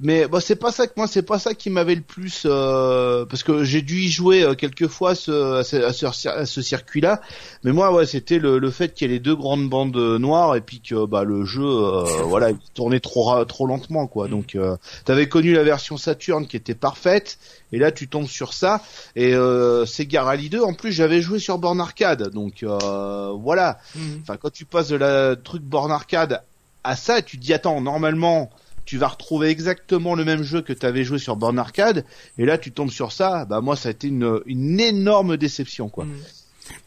[0.00, 3.26] mais bah c'est pas ça que moi, c'est pas ça qui m'avait le plus euh,
[3.26, 6.46] parce que j'ai dû y jouer euh, quelques fois ce, à ce, à ce, à
[6.46, 7.20] ce circuit-là.
[7.64, 10.18] Mais moi, ouais, c'était le, le fait qu'il y ait les deux grandes bandes euh,
[10.18, 14.26] noires et puis que bah le jeu, euh, voilà, il tournait trop trop lentement quoi.
[14.26, 14.30] Mm.
[14.30, 17.38] Donc euh, t'avais connu la version Saturn qui était parfaite.
[17.72, 18.82] Et là, tu tombes sur ça.
[19.16, 22.30] Et euh, Sega Rally 2, en plus, j'avais joué sur borne arcade.
[22.30, 23.78] Donc euh, voilà.
[23.94, 24.20] Mhm.
[24.22, 26.42] Enfin, quand tu passes de la truc borne arcade
[26.82, 28.50] à ça, tu te dis attends, normalement,
[28.90, 32.04] tu vas retrouver exactement le même jeu que tu avais joué sur borne arcade.
[32.38, 33.44] Et là, tu tombes sur ça.
[33.44, 36.06] Bah moi, ça a été une, une énorme déception, quoi.
[36.06, 36.16] Mm.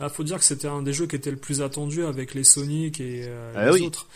[0.02, 2.44] Ah, faut dire que c'était un des jeux qui était le plus attendu avec les
[2.44, 3.86] Sonic et euh, Ah les oui.
[3.86, 4.08] autres.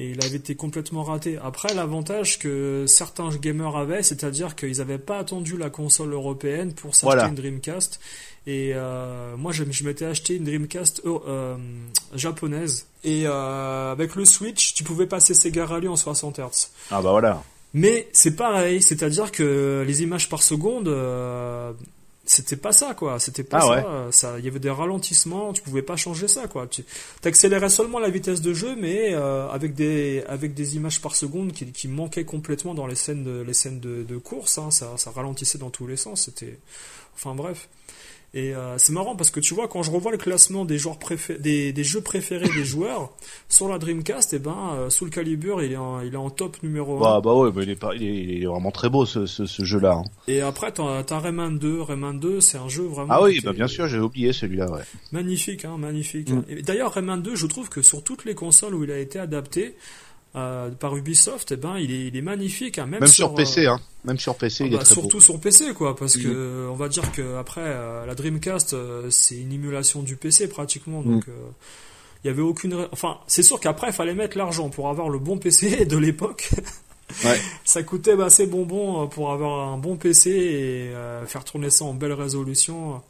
[0.00, 1.38] Et il avait été complètement raté.
[1.44, 6.94] Après, l'avantage que certains gamers avaient, c'est-à-dire qu'ils n'avaient pas attendu la console européenne pour
[6.94, 7.28] s'acheter Voilà.
[7.28, 8.00] une Dreamcast.
[8.46, 11.56] Et euh, moi, je, je m'étais acheté une Dreamcast euh, euh,
[12.14, 12.86] japonaise.
[13.04, 16.68] Et euh, avec le Switch, tu pouvais passer Sega Rally en 60 Hz.
[16.90, 17.42] Ah bah voilà.
[17.74, 20.88] Mais c'est pareil, c'est-à-dire que les images par seconde,
[22.30, 23.68] c'était pas ça quoi, c'était pas Ah ça.
[23.70, 24.12] ouais.
[24.12, 26.66] Ça, il y avait des ralentissements, tu pouvais pas changer ça quoi.
[26.68, 26.84] Tu
[27.24, 31.52] accélérais seulement la vitesse de jeu, mais euh, avec des avec des images par seconde
[31.52, 34.58] qui, qui manquaient complètement dans les scènes de les scènes de, de course.
[34.58, 36.22] Hein, ça, ça ralentissait dans tous les sens.
[36.26, 36.58] C'était,
[37.14, 37.68] enfin bref.
[38.32, 40.98] Et euh, c'est marrant parce que tu vois quand je revois le classement des joueurs
[41.40, 43.10] des, des jeux préférés des joueurs
[43.48, 46.62] sur la Dreamcast, et ben euh, Soul Calibur il est en, il est en top
[46.62, 48.88] numéro 1 Bah, bah ouais, bah, il, est pas, il, est, il est vraiment très
[48.88, 49.94] beau ce, ce, ce jeu-là.
[49.94, 50.04] hein.
[50.28, 51.82] Et après, t'as t'as Rayman 2.
[51.82, 53.12] Rayman 2, c'est un jeu vraiment.
[53.12, 54.70] Ah oui, bah bien sûr, j'ai oublié celui-là.
[54.70, 54.82] Ouais.
[55.10, 56.30] Magnifique, hein, magnifique.
[56.30, 56.62] Mm.
[56.62, 59.74] D'ailleurs, Rayman 2, je trouve que sur toutes les consoles où il a été adapté
[60.36, 62.78] euh, par Ubisoft, eh ben, il est, il est magnifique.
[62.78, 63.80] Hein, même, Même sur euh, PC, hein.
[64.04, 65.20] Même sur PC, ah il est bah, très surtout beau.
[65.24, 66.22] sur PC, quoi, parce Mm.
[66.22, 70.16] que euh, on va dire que après euh, la Dreamcast, euh, c'est une émulation du
[70.16, 71.26] PC pratiquement, donc.
[71.26, 71.30] Mm.
[71.30, 71.50] euh,
[72.22, 72.86] il y avait aucune.
[72.92, 76.50] Enfin, c'est sûr qu'après, il fallait mettre l'argent pour avoir le bon PC de l'époque.
[77.24, 77.40] Ouais.
[77.64, 81.70] ça coûtait bah, assez bonbon euh, pour avoir un bon PC et euh, faire tourner
[81.70, 83.00] ça en belle résolution.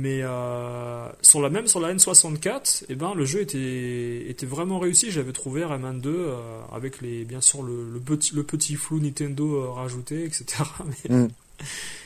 [0.00, 4.78] Mais euh, sur la même sur la N64, eh ben le jeu était était vraiment
[4.78, 5.10] réussi.
[5.10, 6.36] J'avais trouvé Rayman 2 euh,
[6.72, 10.62] avec les bien sûr le, le petit le petit flou Nintendo euh, rajouté, etc.
[11.10, 11.28] Mais Mm.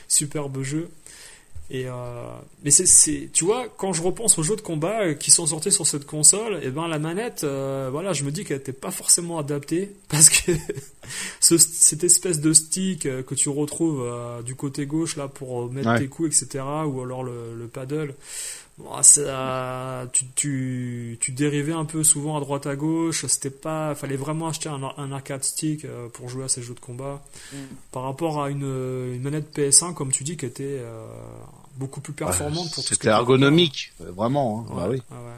[0.07, 0.89] superbe jeu.
[1.75, 1.93] Et euh,
[2.63, 5.47] mais c'est c'est tu vois quand je repense aux jeux de combat euh, qui sont
[5.47, 8.71] sortis sur cette console, et ben la manette, euh, voilà, je me dis qu'elle était
[8.73, 10.51] pas forcément adaptée parce que
[11.39, 14.07] ce, cette espèce de stick que tu retrouves
[14.45, 15.99] du côté gauche là pour mettre Ouais.
[15.99, 16.63] tes coups, etc.
[16.85, 18.13] Ou alors le, le paddle.
[18.79, 23.25] Bon, ça, tu, tu, tu dérivais un peu souvent à droite à gauche.
[23.27, 26.73] C'était pas, fallait vraiment acheter un, un arcade stick euh, pour jouer à ces jeux
[26.73, 27.21] de combat.
[27.91, 31.05] Par rapport à une, une manette PS1, comme tu dis, qui était euh,
[31.77, 34.65] beaucoup plus performante pour tout ce qui C'était était ergonomique, euh, vraiment.
[34.67, 34.73] Hein.
[34.73, 35.01] Ouais, Bah oui.
[35.11, 35.33] ouais, ouais.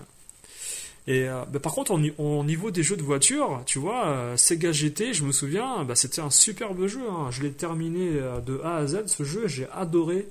[1.08, 4.08] Et euh, bah, par contre, au, ni- au niveau des jeux de voiture, tu vois,
[4.08, 7.02] euh, Sega GT, je me souviens, bah, c'était un superbe jeu.
[7.12, 7.28] hein.
[7.32, 9.04] Je l'ai terminé euh, de A à Z.
[9.08, 10.26] Ce jeu, j'ai adoré.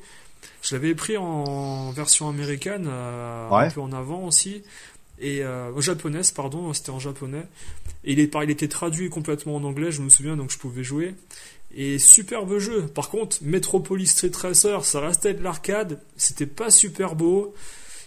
[0.62, 4.62] Je l'avais pris en version américaine, euh, un peu en avant aussi,
[5.20, 7.44] et euh, japonaise, pardon, c'était en japonais.
[8.04, 10.84] Et il, est, il était traduit complètement en anglais, je me souviens, donc je pouvais
[10.84, 11.14] jouer.
[11.76, 12.82] Et superbe jeu.
[12.82, 17.54] Par contre, Metropolis Street Racer, ça restait de l'arcade, c'était pas super beau.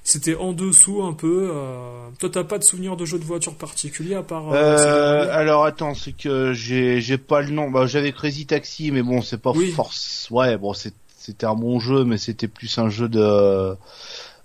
[0.03, 1.49] C'était en dessous un peu.
[1.53, 2.07] Euh...
[2.19, 4.53] Toi, t'as pas de souvenir de jeu de voiture particulier à part.
[4.53, 7.69] euh, Euh, alors attends, c'est que j'ai j'ai pas le nom.
[7.69, 9.69] Bah, j'avais Crazy Taxi, mais bon, c'est pas Oui.
[9.71, 10.29] force.
[10.31, 10.93] Ouais, bon, c'est-
[11.27, 13.75] c'était un bon jeu, mais c'était plus un jeu de.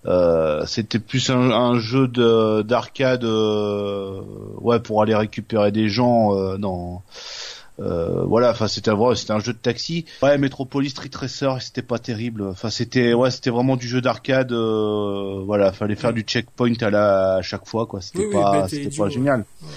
[0.05, 4.21] Euh, c'était plus un, un jeu de d'arcade, euh,
[4.61, 7.05] ouais, pour aller récupérer des gens euh, dans.
[7.79, 10.07] Euh, voilà, enfin c'était vrai, c'était un jeu de taxi.
[10.25, 12.43] Ouais, Metropolis Street Racer, c'était pas terrible.
[12.49, 14.53] Enfin c'était ouais, c'était vraiment du jeu d'arcade.
[14.53, 18.01] Voilà, fallait faire du checkpoint à la à chaque fois quoi.
[18.01, 19.45] C'était Oui, pas et c'était pas génial.
[19.63, 19.69] Ouais.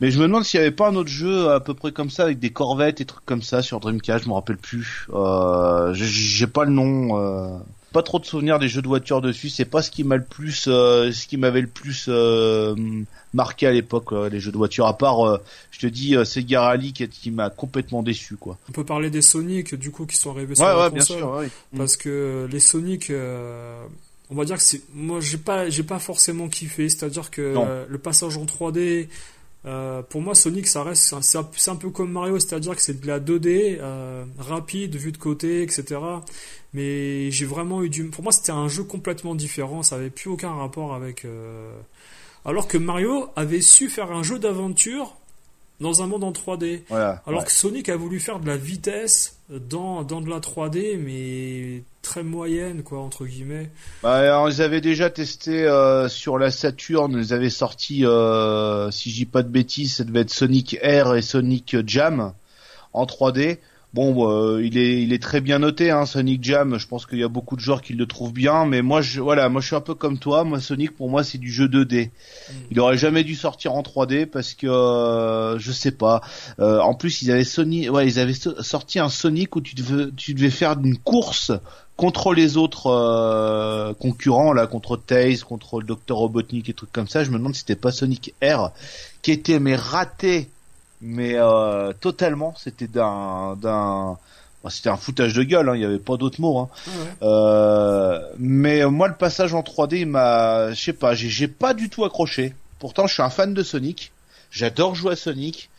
[0.00, 2.10] Mais je me demande s'il y avait pas un autre jeu à peu près comme
[2.10, 5.06] ça avec des corvettes et trucs comme ça sur Dreamcast, je me rappelle plus.
[5.12, 7.18] Euh, j'ai- pas le nom.
[7.18, 7.56] Euh...
[7.92, 9.48] pas trop de souvenirs des jeux de voiture dessus.
[9.50, 12.74] C'est pas ce qui m'a le plus, euh, ce qui m'avait le plus euh,
[13.32, 14.86] marqué à l'époque, les jeux de voiture.
[14.86, 15.40] À part,
[15.70, 18.58] je te dis, Sega Rally qui, qui m'a complètement déçu, quoi.
[18.68, 21.04] On peut parler des Sonic, du coup, qui sont arrivés sur ouais, la ouais, Bien
[21.04, 21.48] sûr, ouais.
[21.76, 23.12] Parce que les Sonic,
[24.30, 26.88] on va dire que c'est, moi, j'ai pas, j'ai pas forcément kiffé.
[26.88, 27.54] C'est-à-dire que
[27.88, 29.06] le passage en 3D.
[29.66, 33.06] Euh, pour moi, Sonic, ça reste, c'est un, peu comme Mario, c'est-à-dire que c'est de
[33.06, 36.00] la 2D euh, rapide, vue de côté, etc.
[36.74, 39.82] Mais j'ai vraiment eu du, pour moi, c'était un jeu complètement différent.
[39.82, 41.24] Ça avait plus aucun rapport avec.
[41.24, 41.72] Euh...
[42.44, 45.16] Alors que Mario avait su faire un jeu d'aventure
[45.84, 46.80] dans un monde en 3D.
[46.88, 50.96] Voilà, Alors que Sonic a voulu faire de la vitesse dans, dans de la 3D,
[50.96, 53.70] mais très moyenne, quoi, entre guillemets.
[54.02, 59.16] Bah, ils avaient déjà testé euh, sur la Saturn, ils avaient sorti, euh, si je
[59.16, 62.32] dis pas de bêtises, ça devait être Sonic Air et Sonic Jam
[62.94, 63.58] en 3D.
[63.94, 66.78] Bon, euh, il est il est très bien noté, hein, Sonic Jam.
[66.80, 69.20] Je pense qu'il y a beaucoup de joueurs qui le trouvent bien, mais moi je
[69.20, 70.42] voilà, moi je suis un peu comme toi.
[70.42, 72.08] Moi Sonic pour moi c'est du jeu 2D.
[72.08, 72.52] Mm.
[72.72, 76.22] Il aurait jamais dû sortir en 3D parce que euh, je sais pas.
[76.58, 80.10] Euh, en plus ils avaient Sony, ouais ils avaient sorti un Sonic où tu devais
[80.16, 81.52] tu devais faire une course
[81.96, 87.06] contre les autres euh, concurrents là, contre Taze, contre le Docteur Robotnik et trucs comme
[87.06, 87.22] ça.
[87.22, 88.72] Je me demande si c'était pas Sonic R
[89.22, 90.48] qui était mais raté
[91.04, 94.16] mais euh, totalement c'était d'un d'un
[94.62, 96.68] bah, c'était un foutage de gueule hein, il y avait pas d'autres mots hein.
[96.86, 101.90] Ah euh, mais moi le passage en 3D m'a je sais pas j'ai pas du
[101.90, 104.12] tout accroché pourtant je suis un fan de Sonic
[104.50, 105.70] j'adore jouer à Sonic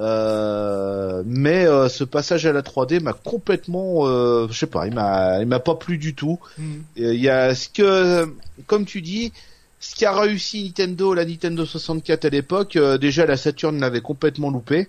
[0.00, 4.94] euh, mais euh, ce passage à la 3D m'a complètement, euh, je sais pas, il
[4.94, 6.38] m'a, il m'a pas plu du tout.
[6.56, 6.76] Mm.
[6.96, 8.32] Il y a ce que,
[8.66, 9.32] comme tu dis,
[9.80, 14.02] ce qui a réussi Nintendo, la Nintendo 64 à l'époque, euh, déjà la Saturn l'avait
[14.02, 14.86] complètement loupé.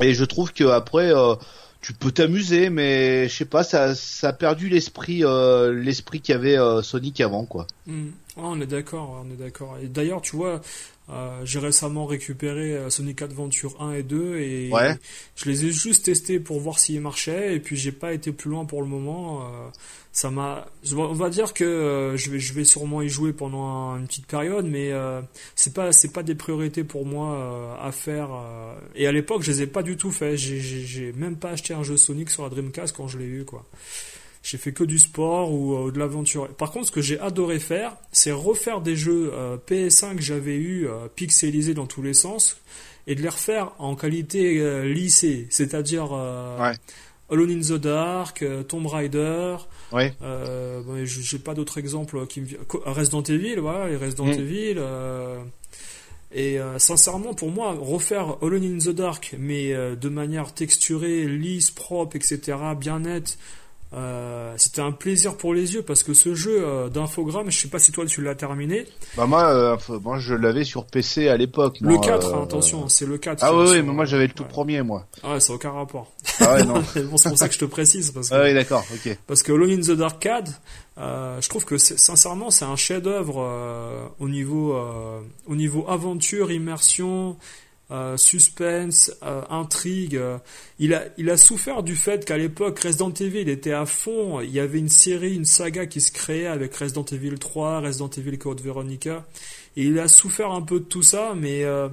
[0.00, 1.36] Et je trouve que après, euh,
[1.80, 6.58] tu peux t'amuser, mais je sais pas, ça, ça a perdu l'esprit, euh, l'esprit qu'avait
[6.82, 7.68] Sonic avant, quoi.
[7.86, 8.08] Mm.
[8.36, 9.76] on est d'accord, on est d'accord.
[9.84, 10.60] D'ailleurs, tu vois,
[11.44, 14.96] j'ai récemment récupéré Sonic Adventure 1 et 2 et ouais.
[15.36, 18.50] je les ai juste testés pour voir s'ils marchaient et puis j'ai pas été plus
[18.50, 19.42] loin pour le moment
[20.12, 23.96] ça m'a on va dire que euh, je vais je vais sûrement y jouer pendant
[23.96, 25.22] une petite période mais euh,
[25.54, 28.28] c'est pas c'est pas des priorités pour moi euh, à faire
[28.94, 31.72] et à l'époque je les ai pas du tout fait j'ai j'ai même pas acheté
[31.72, 33.64] un jeu Sonic sur la Dreamcast quand je l'ai eu quoi
[34.42, 37.96] j'ai fait que du sport ou de l'aventure par contre ce que j'ai adoré faire
[38.10, 39.32] c'est refaire des jeux
[39.68, 42.60] PS1 que j'avais eu pixelisés dans tous les sens
[43.06, 46.74] et de les refaire en qualité lissée c'est-à-dire ouais.
[47.30, 49.56] Alone in the Dark Tomb Raider
[49.92, 50.14] Ouais.
[50.22, 52.60] Euh, bon, j'ai pas d'autres exemples qui me viennent.
[52.84, 54.30] Resident Evil, voilà, les Resident Mm.
[54.32, 54.74] Evil.
[54.78, 55.38] Euh,
[56.34, 61.26] et euh, sincèrement, pour moi, refaire Alone in the Dark, mais euh, de manière texturée,
[61.26, 63.38] lisse, propre, etc., bien nette,
[63.94, 67.68] euh, c'était un plaisir pour les yeux parce que ce jeu euh, d'infogramme, je sais
[67.68, 68.86] pas si toi tu l'as terminé.
[69.16, 71.78] Bah moi, euh, moi je l'avais sur PC à l'époque.
[71.80, 73.42] Le 4, hein, attention, c'est le 4.
[73.44, 74.48] Ah oui, mais moi j'avais le tout ouais.
[74.48, 75.06] premier, moi.
[75.22, 76.10] Ah ouais, ça n'a aucun rapport.
[76.40, 76.74] Ah ouais, non.
[77.10, 79.18] bon, c'est pour ça que je te précise parce que ah oui, d'accord, ok.
[79.26, 80.26] Parce que Alone in the Dark
[80.98, 86.52] euh, je trouve que sincèrement c'est un chef-d'œuvre euh, au niveau euh, au niveau aventure,
[86.52, 87.36] immersion,
[87.92, 90.18] euh, suspense, euh, intrigue.
[90.78, 94.40] il a il a souffert du fait qu'à l'époque Resident Evil était à fond.
[94.40, 98.08] Il y avait une série, une saga qui se créait avec Resident Evil 3, Resident
[98.08, 99.26] Evil Code Veronica,
[99.76, 101.88] et il a souffert un peu de tout ça, mais euh,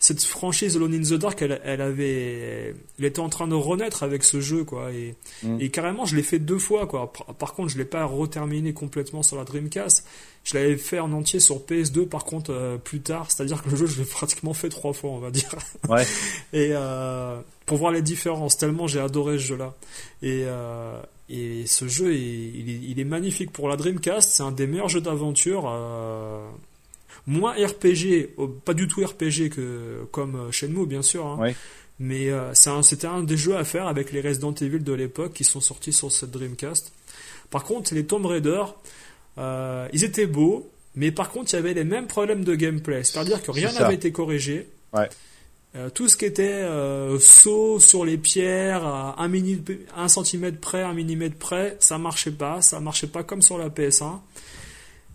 [0.00, 4.02] cette franchise Alone in the Dark, elle, elle avait, elle était en train de renaître
[4.04, 4.92] avec ce jeu, quoi.
[4.92, 5.60] Et, Mm.
[5.60, 7.12] et carrément, je l'ai fait deux fois, quoi.
[7.12, 10.06] Par, par contre, je l'ai pas reterminé complètement sur la Dreamcast.
[10.44, 13.30] Je l'avais fait en entier sur PS2, par contre, euh, plus tard.
[13.30, 15.50] C'est-à-dire que le jeu, je l'ai pratiquement fait trois fois, on va dire.
[15.88, 16.04] Ouais.
[16.52, 19.74] Et euh, pour voir les différences, tellement j'ai adoré ce jeu-là.
[20.22, 24.30] Et, euh, et ce jeu, il, est, il est magnifique pour la Dreamcast.
[24.32, 25.68] C'est un des meilleurs jeux d'aventure.
[27.26, 31.26] Moins RPG, euh, pas du tout RPG que comme euh, Shenmue, bien sûr.
[31.26, 31.38] hein.
[31.38, 31.54] Ouais.
[31.98, 35.44] Mais euh, c'était un des jeux à faire avec les Resident Evil de l'époque qui
[35.44, 36.92] sont sortis sur cette Dreamcast.
[37.50, 38.62] Par contre, les Tomb Raider,
[39.38, 43.02] euh, ils étaient beaux, mais par contre, il y avait les mêmes problèmes de gameplay.
[43.02, 44.68] C'est-à-dire que rien n'avait été corrigé.
[44.92, 45.08] Ouais.
[45.74, 46.66] Euh, tout ce qui était
[47.18, 49.16] saut sur les pierres à
[49.96, 52.62] un, centimètre près, un millimètre près, ça marchait pas.
[52.62, 54.20] Ça marchait pas comme sur la PS1.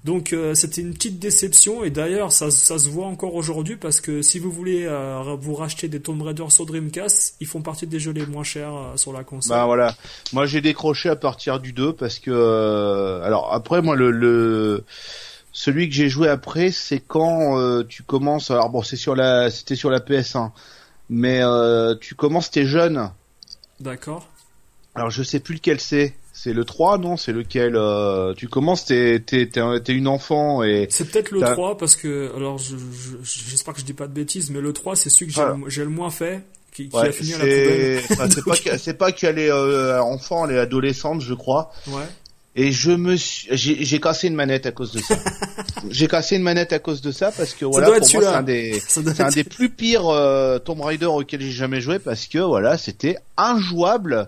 [0.03, 4.01] Donc euh, c'était une petite déception et d'ailleurs ça, ça se voit encore aujourd'hui parce
[4.01, 7.87] que si vous voulez euh, vous racheter des Tomb Raider sur Dreamcast, ils font partie
[7.87, 9.55] des jeux les moins chers euh, sur la console.
[9.55, 9.95] Bah voilà.
[10.33, 14.83] Moi j'ai décroché à partir du 2 parce que alors après moi le, le
[15.53, 19.75] celui que j'ai joué après c'est quand tu commences alors bon c'est sur la c'était
[19.75, 20.51] sur la PS1
[21.09, 21.41] mais
[22.01, 23.09] tu commences t'es jeune
[23.79, 24.27] D'accord.
[24.95, 27.15] alors je sais plus lequel c'est C'est le 3, non?
[27.15, 30.87] C'est lequel euh, Tu commences, t'es t'es t'es une enfant et.
[30.89, 32.59] C'est peut-être le 3 parce que alors
[33.23, 35.39] j'espère que je dis pas de bêtises, mais le 3 c'est celui que
[35.69, 36.41] j'ai le, moins fait.
[36.73, 38.01] Qui, qui a fini à la poubelle.
[38.29, 41.71] c'est pas c'est pas qu'elle est euh, enfant, elle est adolescente, je crois.
[41.87, 42.03] Ouais.
[42.57, 45.15] Et je me suis, j'ai cassé une manette à cause de ça.
[45.89, 48.43] j'ai cassé une manette à cause de ça parce que voilà, pour moi c'est un
[48.43, 52.39] des, c'est un des plus pires euh, Tomb Raider auxquels j'ai jamais joué parce que
[52.39, 54.27] voilà, c'était injouable.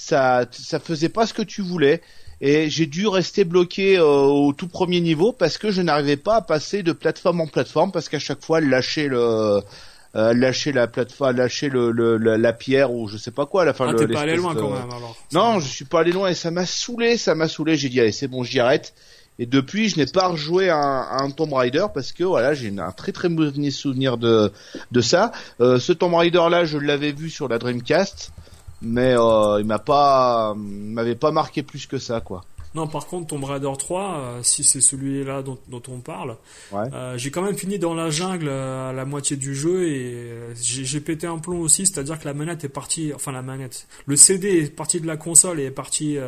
[0.00, 2.00] Ça, ça faisait pas ce que tu voulais.
[2.40, 6.36] Et j'ai dû rester bloqué euh, au tout premier niveau parce que je n'arrivais pas
[6.36, 9.60] à passer de plateforme en plateforme parce qu'à chaque fois, lâchait le,
[10.14, 13.62] euh, lâcher la plateforme, lâcher le, le la, pierre ou je sais pas quoi.
[13.62, 15.16] À la fin, ah, t'es pas allé loin quand même alors.
[15.32, 17.76] Non, je suis pas allé loin et ça m'a saoulé, ça m'a saoulé.
[17.76, 18.94] J'ai dit allez c'est bon, j'y arrête.
[19.40, 22.90] Et depuis, je n'ai pas rejoué un, un Tomb Raider parce que voilà, j'ai un
[22.92, 24.52] très très mauvais souvenir de
[24.92, 25.32] de ça.
[25.60, 28.30] Euh, ce Tomb Raider là, je l'avais vu sur la Dreamcast,
[28.82, 32.44] mais euh, il m'a pas, m'avait pas marqué plus que ça quoi.
[32.74, 35.58] Non, par contre, Tomb Raider 3, euh, si c'est celui-là dont,
[35.88, 36.36] on parle,
[36.74, 41.00] euh, j'ai quand même fini dans la jungle à la moitié du jeu et j'ai
[41.00, 44.58] pété un plomb aussi, c'est-à-dire que la manette est partie, enfin la manette, le CD
[44.58, 46.18] est parti de la console et est parti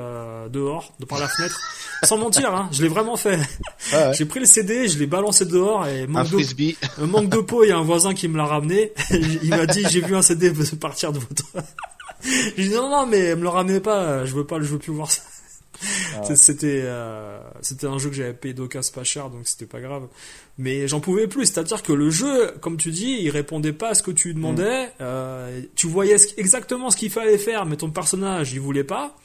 [0.50, 1.60] dehors, de par la fenêtre.
[2.04, 3.38] Sans mentir, hein, je l'ai vraiment fait.
[4.14, 7.68] J'ai pris le CD, je l'ai balancé dehors et manque de, manque de peau, il
[7.68, 8.92] y a un voisin qui me l'a ramené.
[9.10, 11.44] il m'a dit j'ai vu un CD partir de votre.
[12.56, 14.92] J'ai dit non non mais me le ramenez pas, je veux pas, je veux plus
[14.92, 15.22] voir ça.
[16.16, 19.80] Ah c'était euh, c'était un jeu que j'avais payé d'occasion pas cher donc c'était pas
[19.80, 20.08] grave.
[20.58, 23.94] Mais j'en pouvais plus, c'est-à-dire que le jeu, comme tu dis, il répondait pas à
[23.94, 24.86] ce que tu demandais.
[24.86, 24.90] Mm.
[25.00, 29.16] Euh, tu voyais exactement ce qu'il fallait faire, mais ton personnage il voulait pas.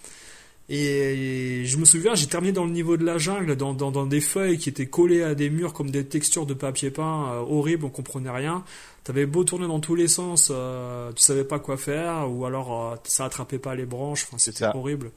[0.68, 4.06] Et, je me souviens, j'ai terminé dans le niveau de la jungle, dans, dans, dans,
[4.08, 7.40] des feuilles qui étaient collées à des murs comme des textures de papier peint, euh,
[7.42, 8.64] horribles, on comprenait rien.
[9.06, 12.92] T'avais beau tourner dans tous les sens, euh, tu savais pas quoi faire, ou alors
[12.92, 15.12] euh, ça attrapait pas les branches, enfin c'était horrible.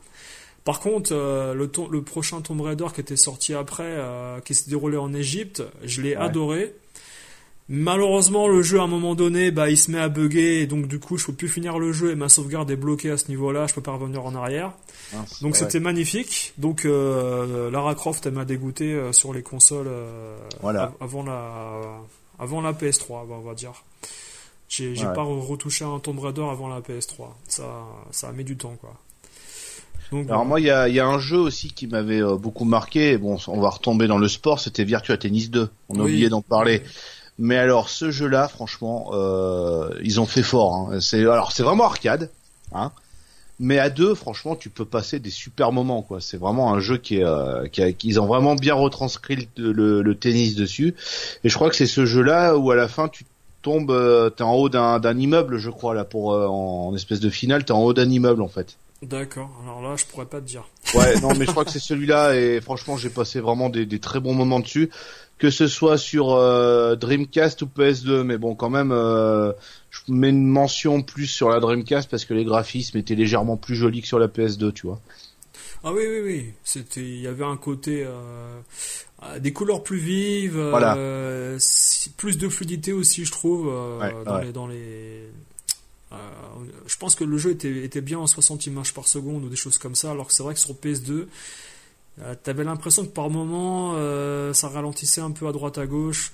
[0.68, 4.68] Par contre, euh, le, le, prochain Tomb Raider qui était sorti après, euh, qui s'est
[4.68, 6.74] déroulé en Égypte, je l'ai adoré.
[7.70, 10.86] Malheureusement, le jeu à un moment donné, bah, il se met à bugger et donc
[10.86, 13.28] du coup, je peux plus finir le jeu et ma sauvegarde est bloquée à ce
[13.28, 13.66] niveau-là.
[13.66, 14.72] Je peux pas revenir en arrière.
[15.41, 16.53] donc c'était magnifique.
[16.59, 19.89] Donc euh, Lara Croft, elle m'a dégoûté sur les consoles
[21.01, 22.03] avant la
[22.39, 23.72] avant la PS3, on va dire.
[24.68, 27.28] J'ai pas retouché un Tomb Raider avant la PS3.
[27.49, 27.64] Ça
[28.11, 28.95] ça mis du temps quoi.
[30.12, 33.18] Alors moi, il y a, y a, un jeu aussi qui m'avait euh, beaucoup marqué.
[33.18, 34.59] Bon, on va retomber dans le sport.
[34.59, 35.68] C'était Virtua Tennis 2.
[35.91, 36.82] On a oublié d'en parler.
[37.39, 40.74] Mais alors, ce jeu-là, franchement, euh, ils ont fait fort.
[40.74, 41.01] Hein.
[41.01, 42.30] C'est alors c'est vraiment arcade,
[42.72, 42.91] hein.
[43.61, 46.20] Mais à deux, franchement, tu peux passer des super moments, quoi.
[46.20, 50.02] C'est vraiment un jeu qui est, euh, qui a, qu'ils ont vraiment bien retranscrit le,
[50.02, 50.94] le, tennis dessus.
[51.42, 53.24] Et je crois que c'est ce jeu-là où à la fin tu
[53.62, 56.94] tombes, euh, t'es en haut d'un, d'un immeuble, je crois là, pour euh, en, en
[56.94, 58.76] espèce de finale, t'es en haut d'un immeuble en fait.
[59.03, 60.64] D'accord, alors là je pourrais pas te dire.
[60.94, 64.01] Ouais, non mais je crois que c'est celui-là et franchement j'ai passé vraiment des, des,
[64.01, 64.90] très bons moments dessus,
[65.38, 69.53] que ce soit sur euh, Dreamcast ou PS2, mais bon quand même euh,
[69.90, 73.76] je mets une mention plus sur la Dreamcast parce que les graphismes étaient légèrement plus
[73.76, 75.01] jolis que sur la PS2, tu vois.
[75.84, 78.59] Ah oui oui oui, c'était il y avait un côté euh,
[79.38, 80.94] des couleurs plus vives, voilà.
[82.16, 83.72] plus de fluidité aussi je trouve
[84.26, 85.30] dans, Les, dans les
[86.86, 89.56] je pense que le jeu était, était, bien en 60 images par seconde ou des
[89.56, 91.26] choses comme ça, alors que c'est vrai que sur PS2,
[92.22, 96.32] euh, t'avais l'impression que par moment euh, ça ralentissait un peu à droite à gauche.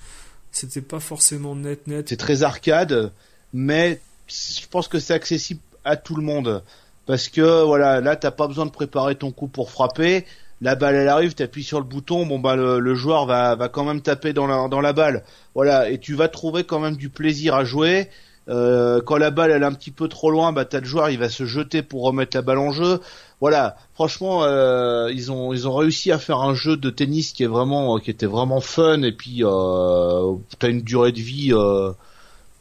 [0.51, 2.09] C'était pas forcément net net.
[2.09, 3.11] C'est très arcade,
[3.53, 6.63] mais je pense que c'est accessible à tout le monde
[7.05, 10.25] parce que voilà, là t'as pas besoin de préparer ton coup pour frapper.
[10.61, 13.83] La balle elle arrive, t'appuies sur le bouton, bon bah le, joueur va, va quand
[13.83, 15.23] même taper dans la, dans la balle.
[15.53, 18.09] Voilà, et tu vas trouver quand même du plaisir à jouer.
[18.47, 21.09] Euh, quand la balle elle est un petit peu trop loin, bah t'as le joueur,
[21.09, 22.99] il va se jeter pour remettre la balle en jeu.
[23.41, 27.43] Voilà, franchement, euh, ils ont ils ont réussi à faire un jeu de tennis qui
[27.43, 31.53] est vraiment qui était vraiment fun et puis euh, t'as une durée de vie.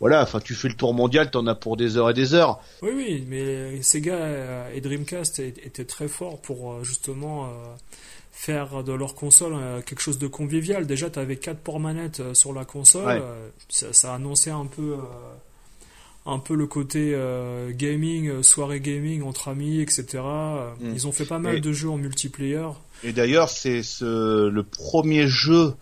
[0.00, 2.60] Voilà, enfin tu fais le tour mondial, t'en as pour des heures et des heures.
[2.82, 7.48] Oui, oui, mais Sega et Dreamcast étaient très forts pour justement
[8.32, 9.54] faire de leur console
[9.86, 10.86] quelque chose de convivial.
[10.86, 13.22] Déjà, tu avais quatre ports manettes sur la console,
[13.68, 14.96] ça, ça, annonçait un peu
[16.26, 20.22] un peu le côté euh, gaming, euh, soirée gaming entre amis, etc.
[20.80, 20.92] Mm.
[20.94, 22.68] Ils ont fait pas mal de jeux en multiplayer.
[23.02, 25.74] Et d'ailleurs, c'est ce, le premier jeu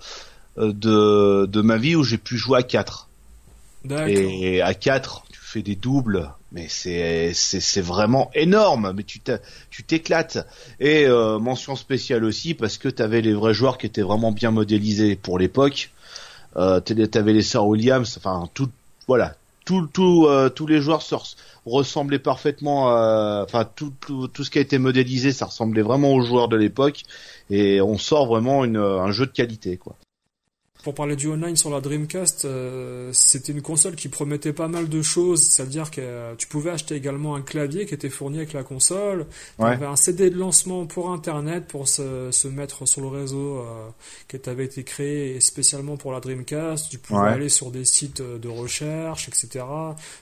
[0.58, 3.08] euh, de, de ma vie où j'ai pu jouer à 4.
[4.06, 8.92] Et à 4, tu fais des doubles, mais c'est c'est vraiment énorme.
[8.94, 9.20] Mais tu
[9.70, 10.46] tu t'éclates.
[10.78, 11.08] Et
[11.40, 15.16] mention spéciale aussi parce que tu avais les vrais joueurs qui étaient vraiment bien modélisés
[15.16, 15.90] pour l'époque.
[16.56, 18.68] Euh, t'avais les sœurs Williams, enfin tout
[19.08, 19.34] voilà
[19.64, 21.14] tout, tout, euh, tous les joueurs se
[21.66, 22.86] ressemblaient parfaitement.
[23.42, 26.56] Enfin, tout, tout, tout, ce qui a été modélisé, ça ressemblait vraiment aux joueurs de
[26.56, 27.02] l'époque.
[27.50, 29.96] Et on sort vraiment une, un jeu de qualité, quoi
[30.82, 34.88] pour parler du online sur la Dreamcast, euh, c'était une console qui promettait pas mal
[34.88, 38.52] de choses, c'est-à-dire que euh, tu pouvais acheter également un clavier qui était fourni avec
[38.52, 39.26] la console,
[39.58, 43.58] tu avais un CD de lancement pour Internet pour se, se mettre sur le réseau
[43.58, 43.88] euh,
[44.28, 48.48] qui avait été créé spécialement pour la Dreamcast, tu pouvais aller sur des sites de
[48.48, 49.64] recherche, etc.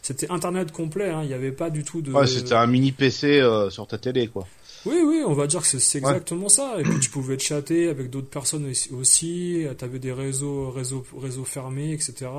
[0.02, 2.12] C'était Internet complet, hein, il n'y avait pas du tout de...
[2.12, 4.46] Ouais, c'était un mini PC sur ta télé, quoi.
[4.86, 6.76] Oui, oui, on va dire que c'est exactement ça.
[6.78, 9.66] Et puis tu pouvais chatter avec d'autres personnes aussi.
[9.78, 12.30] Tu avais des réseaux, réseaux, réseaux fermés, etc.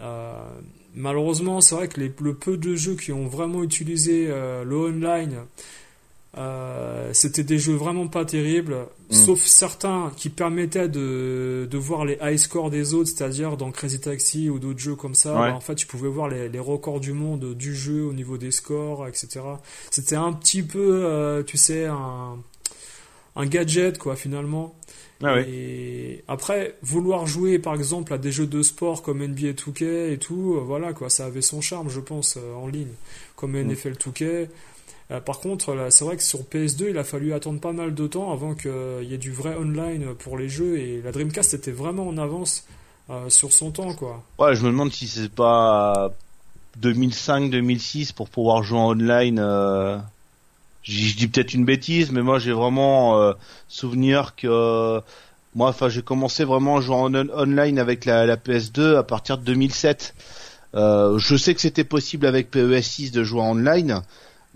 [0.00, 0.48] Euh,
[0.94, 4.76] malheureusement, c'est vrai que les, le peu de jeux qui ont vraiment utilisé euh, le
[4.76, 5.38] online
[6.38, 8.76] euh, c'était des jeux vraiment pas terribles,
[9.10, 9.14] mm.
[9.14, 14.00] sauf certains qui permettaient de, de voir les high scores des autres, c'est-à-dire dans Crazy
[14.00, 15.32] Taxi ou d'autres jeux comme ça.
[15.32, 18.36] Bah, en fait, tu pouvais voir les, les, records du monde du jeu au niveau
[18.36, 19.40] des scores, etc.
[19.90, 22.36] C'était un petit peu, euh, tu sais, un,
[23.34, 24.74] un gadget, quoi, finalement.
[25.22, 30.12] Ah et après, vouloir jouer par exemple à des jeux de sport comme NBA 2K
[30.12, 32.92] et tout, euh, voilà quoi, ça avait son charme, je pense, en ligne,
[33.36, 33.70] comme mm.
[33.70, 34.48] NFL 2K.
[35.10, 38.06] Euh, par contre, c'est vrai que sur PS2, il a fallu attendre pas mal de
[38.06, 41.70] temps avant qu'il y ait du vrai online pour les jeux et la Dreamcast était
[41.70, 42.64] vraiment en avance
[43.08, 44.22] euh, sur son temps, quoi.
[44.38, 46.10] Ouais, je me demande si c'est pas
[46.82, 49.38] 2005-2006 pour pouvoir jouer en online.
[49.38, 49.98] Euh...
[50.82, 53.32] Je dis peut-être une bêtise, mais moi j'ai vraiment euh,
[53.66, 55.00] souvenir que
[55.56, 59.38] moi, enfin, j'ai commencé vraiment à jouer en online avec la, la, PS2 à partir
[59.38, 60.14] de 2007.
[60.74, 64.02] Euh, je sais que c'était possible avec PES6 de jouer en online,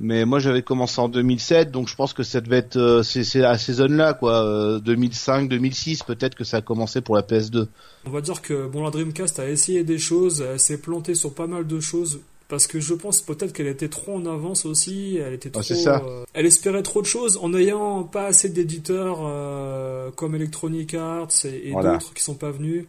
[0.00, 3.44] mais moi j'avais commencé en 2007 donc je pense que ça devait être euh, c'est
[3.44, 7.22] à ces zones là quoi 2005 euh, 2006 peut-être que ça a commencé pour la
[7.22, 7.66] PS2
[8.06, 11.34] on va dire que bon la Dreamcast a essayé des choses elle s'est plantée sur
[11.34, 15.18] pas mal de choses parce que je pense peut-être qu'elle était trop en avance aussi
[15.18, 16.02] elle était trop ça.
[16.02, 19.18] Euh, elle espérait trop de choses en n'ayant pas assez d'éditeurs
[20.16, 22.86] comme Electronic Arts et, d'autres qui sont pas venus.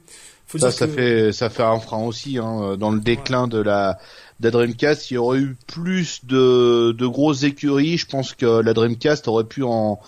[0.57, 3.97] Ça, ça fait ça fait un frein aussi hein, dans le déclin de la
[4.41, 7.97] la Dreamcast, il y aurait eu plus de, de grosses écuries.
[7.97, 9.99] Je pense que la Dreamcast aurait pu en,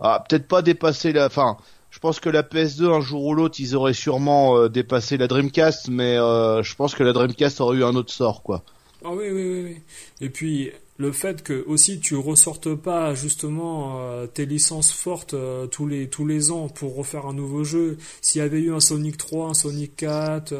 [0.00, 1.56] ah, peut-être pas dépasser la, enfin,
[1.90, 5.28] je pense que la PS2 un jour ou l'autre ils auraient sûrement euh, dépassé la
[5.28, 8.64] Dreamcast, mais euh, je pense que la Dreamcast aurait eu un autre sort, quoi.
[9.04, 9.76] Ah oui, oui, oui, oui.
[10.20, 15.34] Et puis le fait que aussi tu ressortes pas justement euh, tes licences fortes
[15.70, 17.98] tous les tous les ans pour refaire un nouveau jeu.
[18.20, 20.54] S'il y avait eu un Sonic 3, un Sonic 4,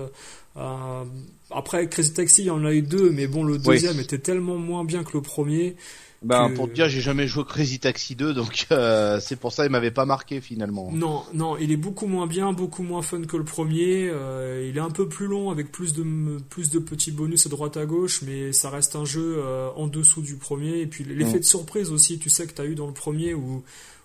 [1.50, 4.56] après, Crazy Taxi, il y en a eu deux, mais bon, le deuxième était tellement
[4.56, 5.76] moins bien que le premier.
[6.24, 9.64] Ben, pour te dire, j'ai jamais joué Crazy Taxi 2, donc euh, c'est pour ça
[9.64, 10.90] il m'avait pas marqué finalement.
[10.92, 14.08] Non, non, il est beaucoup moins bien, beaucoup moins fun que le premier.
[14.10, 16.04] Euh, il est un peu plus long avec plus de
[16.48, 19.86] plus de petits bonus à droite à gauche, mais ça reste un jeu euh, en
[19.86, 20.80] dessous du premier.
[20.80, 21.40] Et puis l'effet mm.
[21.40, 23.62] de surprise aussi, tu sais que tu as eu dans le premier où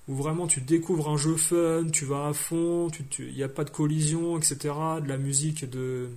[0.10, 2.90] où vraiment tu découvres un jeu fun, tu vas à fond,
[3.20, 4.74] il n'y a pas de collision, etc.
[5.04, 6.10] De la musique de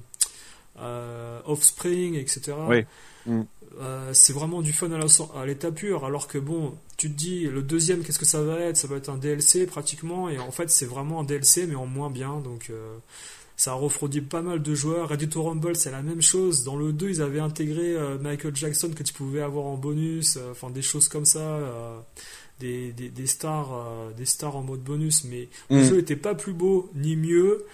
[0.81, 2.55] euh, Offspring, etc.
[3.27, 3.43] Mm.
[3.81, 4.91] Euh, c'est vraiment du fun
[5.35, 8.61] à l'état pur, alors que bon, tu te dis le deuxième, qu'est-ce que ça va
[8.61, 8.77] être?
[8.77, 11.87] Ça va être un DLC pratiquement, et en fait c'est vraiment un DLC mais en
[11.87, 12.97] moins bien, donc euh,
[13.57, 15.09] ça a refroidi pas mal de joueurs.
[15.09, 16.65] Ready to Rumble, c'est la même chose.
[16.65, 20.71] Dans le 2, ils avaient intégré Michael Jackson que tu pouvais avoir en bonus, enfin
[20.71, 21.61] des choses comme ça.
[22.61, 25.85] Des, des, stars des stars en mode bonus mais le mm.
[25.85, 27.65] jeu était pas plus beau ni mieux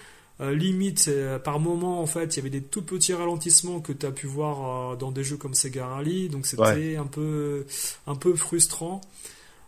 [0.41, 3.91] euh, limite, euh, par moment, en fait, il y avait des tout petits ralentissements que
[3.91, 7.65] tu as pu voir euh, dans des jeux comme Sega Rally, donc c'était un peu,
[8.07, 9.01] un peu frustrant.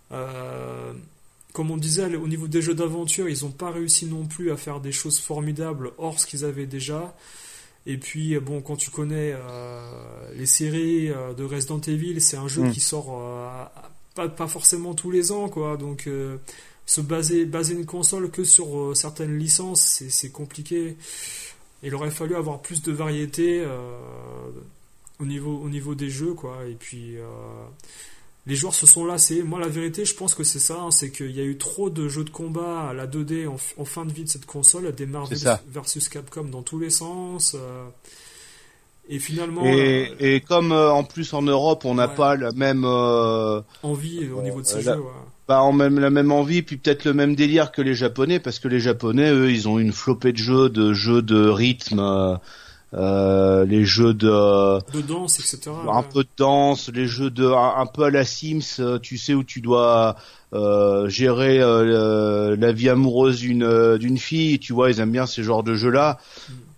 [0.10, 4.58] comme on disait, au niveau des jeux d'aventure, ils n'ont pas réussi non plus à
[4.58, 7.14] faire des choses formidables hors ce qu'ils avaient déjà.
[7.86, 9.36] Et puis, bon, quand tu connais
[10.36, 12.72] les séries de Resident Evil, c'est un jeu hmm.
[12.72, 13.20] qui sort
[14.16, 15.76] pas, pas, forcément tous les ans, quoi.
[15.76, 16.08] Donc,
[16.92, 20.98] se baser, baser une console que sur euh, certaines licences, c'est compliqué.
[21.84, 24.50] Il aurait fallu avoir plus de variété euh,
[25.18, 26.66] au, niveau, au niveau des jeux, quoi.
[26.70, 27.24] Et puis, euh,
[28.46, 29.42] les joueurs se sont lassés.
[29.42, 30.82] Moi, la vérité, je pense que c'est ça.
[30.82, 33.86] Hein, c'est qu'il y a eu trop de jeux de combat à la 2D en,
[33.86, 34.94] fin de vie de cette console.
[34.94, 35.40] Des Marvel
[35.70, 37.56] versus Capcom dans tous les sens.
[39.10, 39.64] Et finalement.
[39.66, 44.66] Et, comme en plus en Europe, on n'a pas la même envie au niveau de
[44.66, 45.02] ces jeux
[45.60, 48.68] en même la même envie, puis peut-être le même délire que les Japonais, parce que
[48.68, 52.36] les Japonais, eux, ils ont une flopée de jeux, de jeux de rythme, euh,
[52.94, 55.72] euh les jeux de de danse, etc.
[55.92, 59.34] Un peu de danse, les jeux de un, peu à la Sims, euh, tu sais
[59.34, 60.16] où tu dois
[60.54, 65.44] euh, gérer euh, la vie amoureuse d'une d'une fille, tu vois, ils aiment bien ces
[65.44, 66.20] genres de jeux là.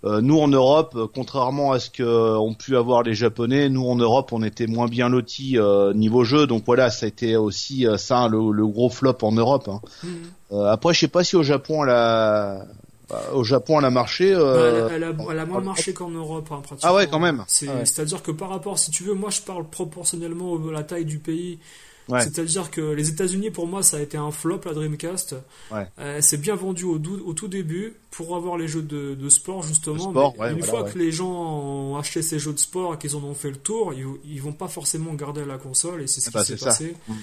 [0.04, 0.08] Mm.
[0.08, 3.86] Euh, nous en Europe, euh, contrairement à ce que ont pu avoir les Japonais, nous
[3.86, 5.58] en Europe, on était moins bien lotis
[5.96, 6.48] niveau jeu.
[6.48, 9.70] Donc voilà, ça a été aussi ça le, gros flop en Europe.
[9.70, 9.82] Hein.
[10.04, 10.66] Mhm.
[10.68, 12.66] après, je sais pas si au Japon, la
[13.34, 14.30] au Japon, elle a marché.
[14.30, 16.92] Elle, a, moins marché qu'en Europe, hein, pratiquement.
[16.92, 17.44] Ah ouais, quand même.
[17.48, 21.20] C'est-à-dire que par rapport, si tu veux, moi je parle proportionnellement à la taille du
[21.20, 21.60] pays.
[22.10, 25.36] C'est-à-dire que les États-Unis, pour moi, ça a été un flop, la Dreamcast.
[25.72, 25.88] Ouais.
[26.00, 29.64] Euh, c'est bien vendu au, au, tout début pour avoir les jeux de, de sport,
[29.64, 30.34] justement.
[30.40, 33.34] une fois que les gens ont acheté ces jeux de sport et qu'ils en ont
[33.34, 36.44] fait le tour, ils, ils vont pas forcément garder la console et c'est ce ah
[36.44, 36.96] qui bah, s'est passé.
[37.08, 37.14] Mm.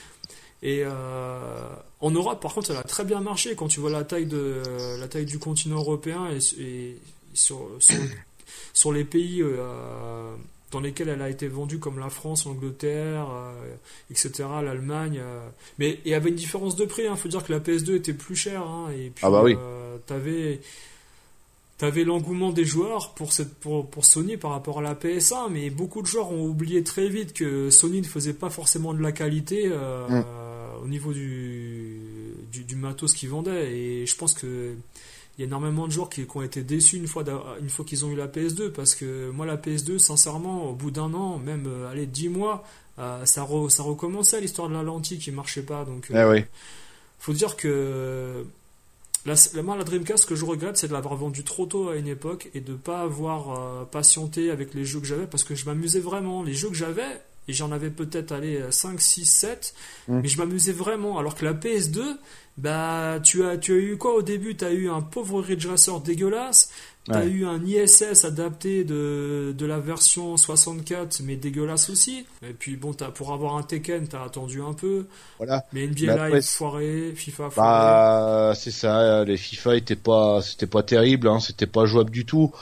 [0.62, 1.68] Et euh,
[2.00, 4.62] en Europe, par contre, elle a très bien marché quand tu vois la taille de
[4.98, 6.96] la taille du continent européen et,
[7.32, 7.96] sur, sur,
[8.74, 10.34] sur les pays euh,
[10.70, 13.74] dans lesquels elle a été vendue comme la France, l'Angleterre, euh,
[14.10, 15.20] etc., l'Allemagne.
[15.20, 15.48] Euh.
[15.78, 17.02] mais il y avait une différence de prix.
[17.02, 17.16] Il hein.
[17.16, 18.62] faut dire que la PS2 était plus chère.
[18.62, 19.56] Hein, et puis, ah bah oui.
[19.58, 20.60] Euh, t'avais
[21.82, 25.70] avais l'engouement des joueurs pour, cette, pour, pour, Sony par rapport à la PS1, mais
[25.70, 29.12] beaucoup de joueurs ont oublié très vite que Sony ne faisait pas forcément de la
[29.12, 30.24] qualité mm.
[30.84, 31.98] au niveau du,
[32.52, 33.72] du, du matos qu'ils vendaient.
[33.72, 34.74] Et je pense que
[35.40, 37.24] il y a énormément de joueurs qui, ont été déçus une fois,
[37.62, 40.90] une fois qu'ils ont eu la PS2 parce que moi la PS2 sincèrement au bout
[40.90, 42.62] d'un an même euh, allez dix mois
[42.98, 46.44] euh, ça, ça recommençait l'histoire de la lentille qui marchait pas donc euh, eh
[47.18, 48.44] faut dire que
[49.24, 51.96] la, moi la Dreamcast ce que je regrette c'est de l'avoir vendu trop tôt à
[51.96, 55.64] une époque et de pas avoir patienté avec les jeux que j'avais parce que je
[55.64, 56.42] m'amusais vraiment.
[56.42, 59.74] Les jeux que j'avais et j'en avais peut-être allé 5, 6, 7
[60.08, 62.16] mais je m'amusais vraiment alors que la PS2
[62.60, 64.56] bah, tu as, tu as eu quoi au début?
[64.56, 66.70] Tu as eu un pauvre Ridge Racer dégueulasse.
[67.06, 72.26] Tu as eu un ISS adapté de, de la version 64, mais dégueulasse aussi.
[72.42, 75.06] Et puis bon, as, pour avoir un Tekken, t'as attendu un peu.
[75.38, 75.64] Voilà.
[75.72, 77.68] Mais NBA Live foiré, FIFA foiré.
[77.68, 79.24] Bah, c'est ça.
[79.24, 81.28] Les FIFA étaient pas, c'était pas terrible.
[81.28, 82.52] Hein, c'était pas jouable du tout.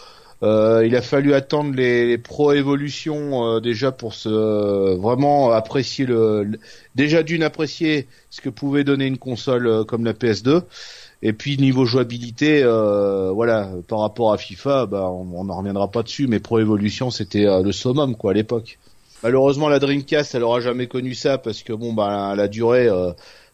[0.44, 6.06] Euh, il a fallu attendre les, pro évolutions euh, déjà pour se euh, vraiment apprécier
[6.06, 6.60] le,
[6.94, 10.62] déjà d'une apprécier ce que pouvait donner une console comme la PS2
[11.22, 16.28] et puis niveau jouabilité voilà par rapport à FIFA bah on n'en reviendra pas dessus
[16.28, 18.78] mais pro évolution c'était le summum quoi à l'époque.
[19.24, 22.88] Malheureusement la Dreamcast elle aura jamais connu ça parce que bon bah la durée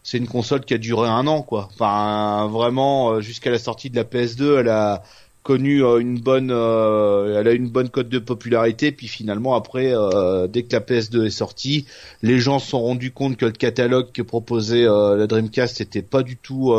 [0.03, 1.67] c'est une console qui a duré un an quoi.
[1.73, 5.01] Enfin vraiment jusqu'à la sortie de la PS2 elle a
[5.45, 8.91] connu euh, une bonne, euh, elle a une bonne cote de popularité.
[8.91, 11.85] Puis finalement après, euh, dès que la PS2 est sortie,
[12.23, 16.23] les gens se sont rendus compte que le catalogue que proposait la Dreamcast n'était pas
[16.23, 16.73] du tout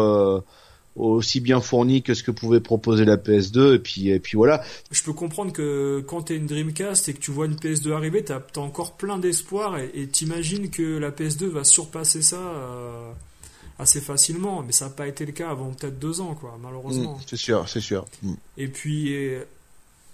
[0.97, 4.63] aussi bien fourni que ce que pouvait proposer la PS2 et puis et puis voilà.
[4.91, 7.93] Je peux comprendre que quand tu es une Dreamcast et que tu vois une PS2
[7.93, 12.41] arriver, tu as, encore plein d'espoir et t'imagines que la PS2 va surpasser ça
[13.79, 17.17] assez facilement, mais ça n'a pas été le cas avant peut-être deux ans, quoi, malheureusement.
[17.17, 18.05] Mm, c'est sûr, c'est sûr.
[18.23, 18.35] Mm.
[18.57, 19.37] Et puis,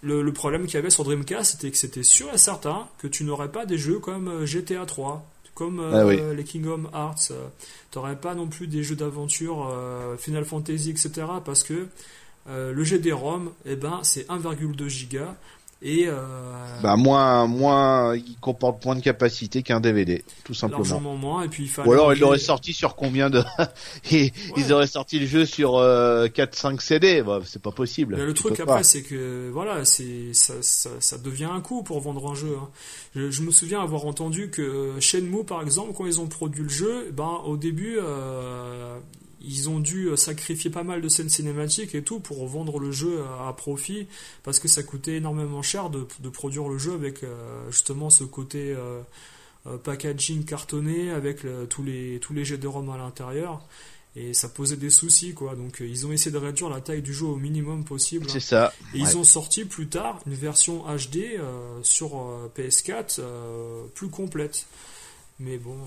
[0.02, 3.06] le, le problème qu'il y avait sur Dreamcast, c'était que c'était sûr et certain que
[3.06, 7.30] tu n'aurais pas des jeux comme euh, GTA 3, comme euh, ah les Kingdom Hearts.
[7.30, 7.46] Euh,
[7.90, 9.72] tu n'aurais pas non plus des jeux d'aventure
[10.18, 11.10] Final Fantasy, etc.
[11.44, 11.86] Parce que
[12.48, 15.36] le GD-ROM, eh ben, c'est 1,2 giga
[15.84, 16.20] et euh,
[16.80, 21.00] bah moins, moins, il comporte moins de capacité qu'un DVD, tout simplement.
[21.16, 23.42] Moins, et puis Ou alors il l'aurait sorti sur combien de
[24.12, 28.16] Ils auraient sorti le jeu sur 4-5 euh, CD, bah, c'est pas possible.
[28.16, 32.30] le truc après, c'est que voilà, c'est ça, ça, ça, devient un coût pour vendre
[32.30, 32.56] un jeu.
[32.60, 32.68] Hein.
[33.16, 36.68] Je, je, me souviens avoir entendu que Shenmue, par exemple, quand ils ont produit le
[36.68, 38.98] jeu, ben au début, euh,
[39.44, 42.90] ils ont dû euh, sacrifier pas mal de scènes cinématiques et tout pour vendre le
[42.90, 44.06] jeu à, profit
[44.42, 48.74] parce que ça coûtait énormément cher de, produire le jeu avec euh, justement ce côté
[48.76, 49.00] euh,
[49.84, 53.62] packaging cartonné avec tous les tous les jets de ROM à l'intérieur.
[54.14, 55.54] Et ça posait des soucis quoi.
[55.54, 58.28] Donc ils ont essayé de réduire la taille du jeu au minimum possible.
[58.28, 58.72] C'est ça.
[58.92, 61.40] Et ils ont sorti plus tard une version HD
[61.82, 63.20] sur PS4
[63.94, 64.66] plus complète.
[65.38, 65.78] Mais bon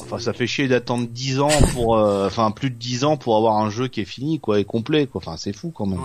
[0.00, 3.36] Enfin, ça fait chier d'attendre 10 ans pour, euh, enfin, plus de 10 ans pour
[3.36, 5.20] avoir un jeu qui est fini, quoi, et complet, quoi.
[5.24, 6.00] Enfin, c'est fou quand même.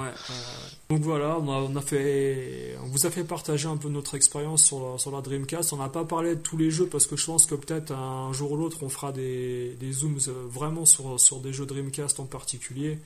[0.89, 4.99] donc voilà, on a, fait, on vous a fait partager un peu notre expérience sur,
[4.99, 5.74] sur la Dreamcast.
[5.74, 8.32] On n'a pas parlé de tous les jeux parce que je pense que peut-être un
[8.34, 12.20] jour ou l'autre on fera des, des zooms euh, vraiment sur, sur des jeux Dreamcast
[12.20, 12.99] en particulier.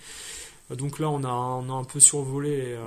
[0.70, 2.80] Donc là, on a, on a un peu survolé euh,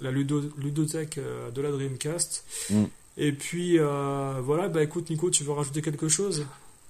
[0.00, 1.18] la ludothèque
[1.54, 2.44] de la Dreamcast.
[2.70, 2.84] Mm.
[3.16, 6.46] Et puis voilà, bah écoute Nico, tu veux rajouter quelque chose?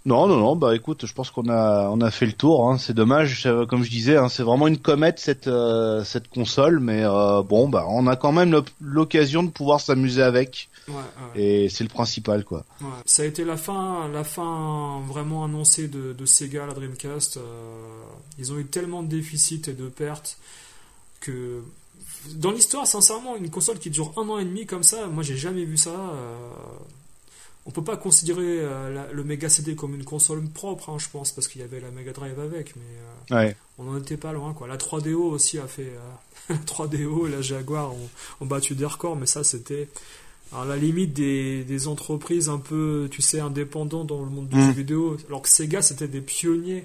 [0.07, 0.55] Non, non, non.
[0.55, 2.70] Bah écoute, je pense qu'on a on a fait le tour.
[2.70, 2.79] Hein.
[2.79, 7.03] C'est dommage, comme je disais, hein, c'est vraiment une comète cette euh, cette console, mais
[7.03, 10.68] euh, bon, bah on a quand même l'occasion de pouvoir s'amuser avec.
[10.87, 11.43] Ouais, ouais.
[11.43, 12.64] Et c'est le principal, quoi.
[12.81, 12.87] Ouais.
[13.05, 17.39] Ça a été la fin, la fin vraiment annoncée de, de Sega, la Dreamcast.
[17.39, 17.41] Euh,
[18.39, 20.39] ils ont eu tellement de déficits et de pertes
[21.18, 21.64] que
[22.35, 25.37] dans l'histoire, sincèrement, une console qui dure un an et demi comme ça, moi j'ai
[25.37, 25.91] jamais vu ça.
[25.91, 26.49] Euh,
[27.66, 31.33] on peut pas considérer euh, le Mega CD comme une console propre, hein, je pense,
[31.33, 34.53] parce qu'il y avait la Mega Drive avec, mais euh, on n'en était pas loin.
[34.53, 34.68] Quoi.
[34.68, 35.93] La 3DO aussi a fait.
[36.49, 37.93] la 3DO et la Jaguar
[38.41, 39.89] ont, battu des records, mais ça c'était.
[40.53, 44.66] À la limite des, entreprises un peu, tu sais, indépendantes dans le monde du mm.
[44.66, 46.85] jeu vidéo, alors que Sega c'était des pionniers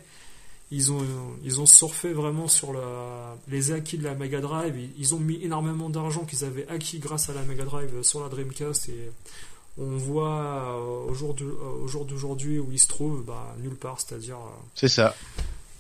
[0.72, 1.06] ils ont,
[1.44, 2.74] ils ont surfé vraiment sur
[3.50, 4.76] les acquis de la Mega Drive.
[4.98, 8.30] Ils ont mis énormément d'argent qu'ils avaient acquis grâce à la Mega Drive sur la
[8.30, 8.90] Dreamcast.
[8.90, 9.12] Et
[9.78, 11.14] on voit euh, au
[11.88, 14.38] jour d'aujourd'hui où ils se trouvent, bah, nulle part, c'est-à-dire.
[14.38, 15.16] Euh, C'est ça.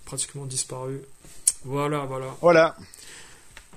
[0.05, 1.01] Pratiquement disparu.
[1.63, 2.35] Voilà, voilà.
[2.41, 2.75] Voilà.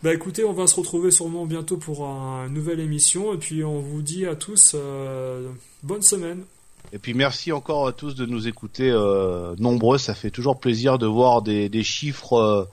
[0.02, 3.32] Bah écoutez, on va se retrouver sûrement bientôt pour une nouvelle émission.
[3.32, 5.48] Et puis on vous dit à tous euh,
[5.82, 6.44] bonne semaine.
[6.92, 9.98] Et puis merci encore à tous de nous écouter euh, nombreux.
[9.98, 12.64] Ça fait toujours plaisir de voir des, chiffres euh,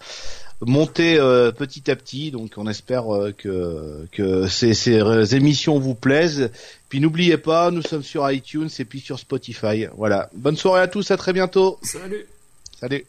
[0.62, 2.32] monter euh, petit à petit.
[2.32, 3.05] Donc on espère
[3.38, 6.51] que, que ces, ces émissions vous plaisent.
[6.89, 9.88] Puis n'oubliez pas, nous sommes sur iTunes et puis sur Spotify.
[9.97, 10.30] Voilà.
[10.36, 11.09] Bonne soirée à tous.
[11.12, 11.80] À très bientôt.
[11.82, 12.26] Salut.
[12.80, 13.05] Salut.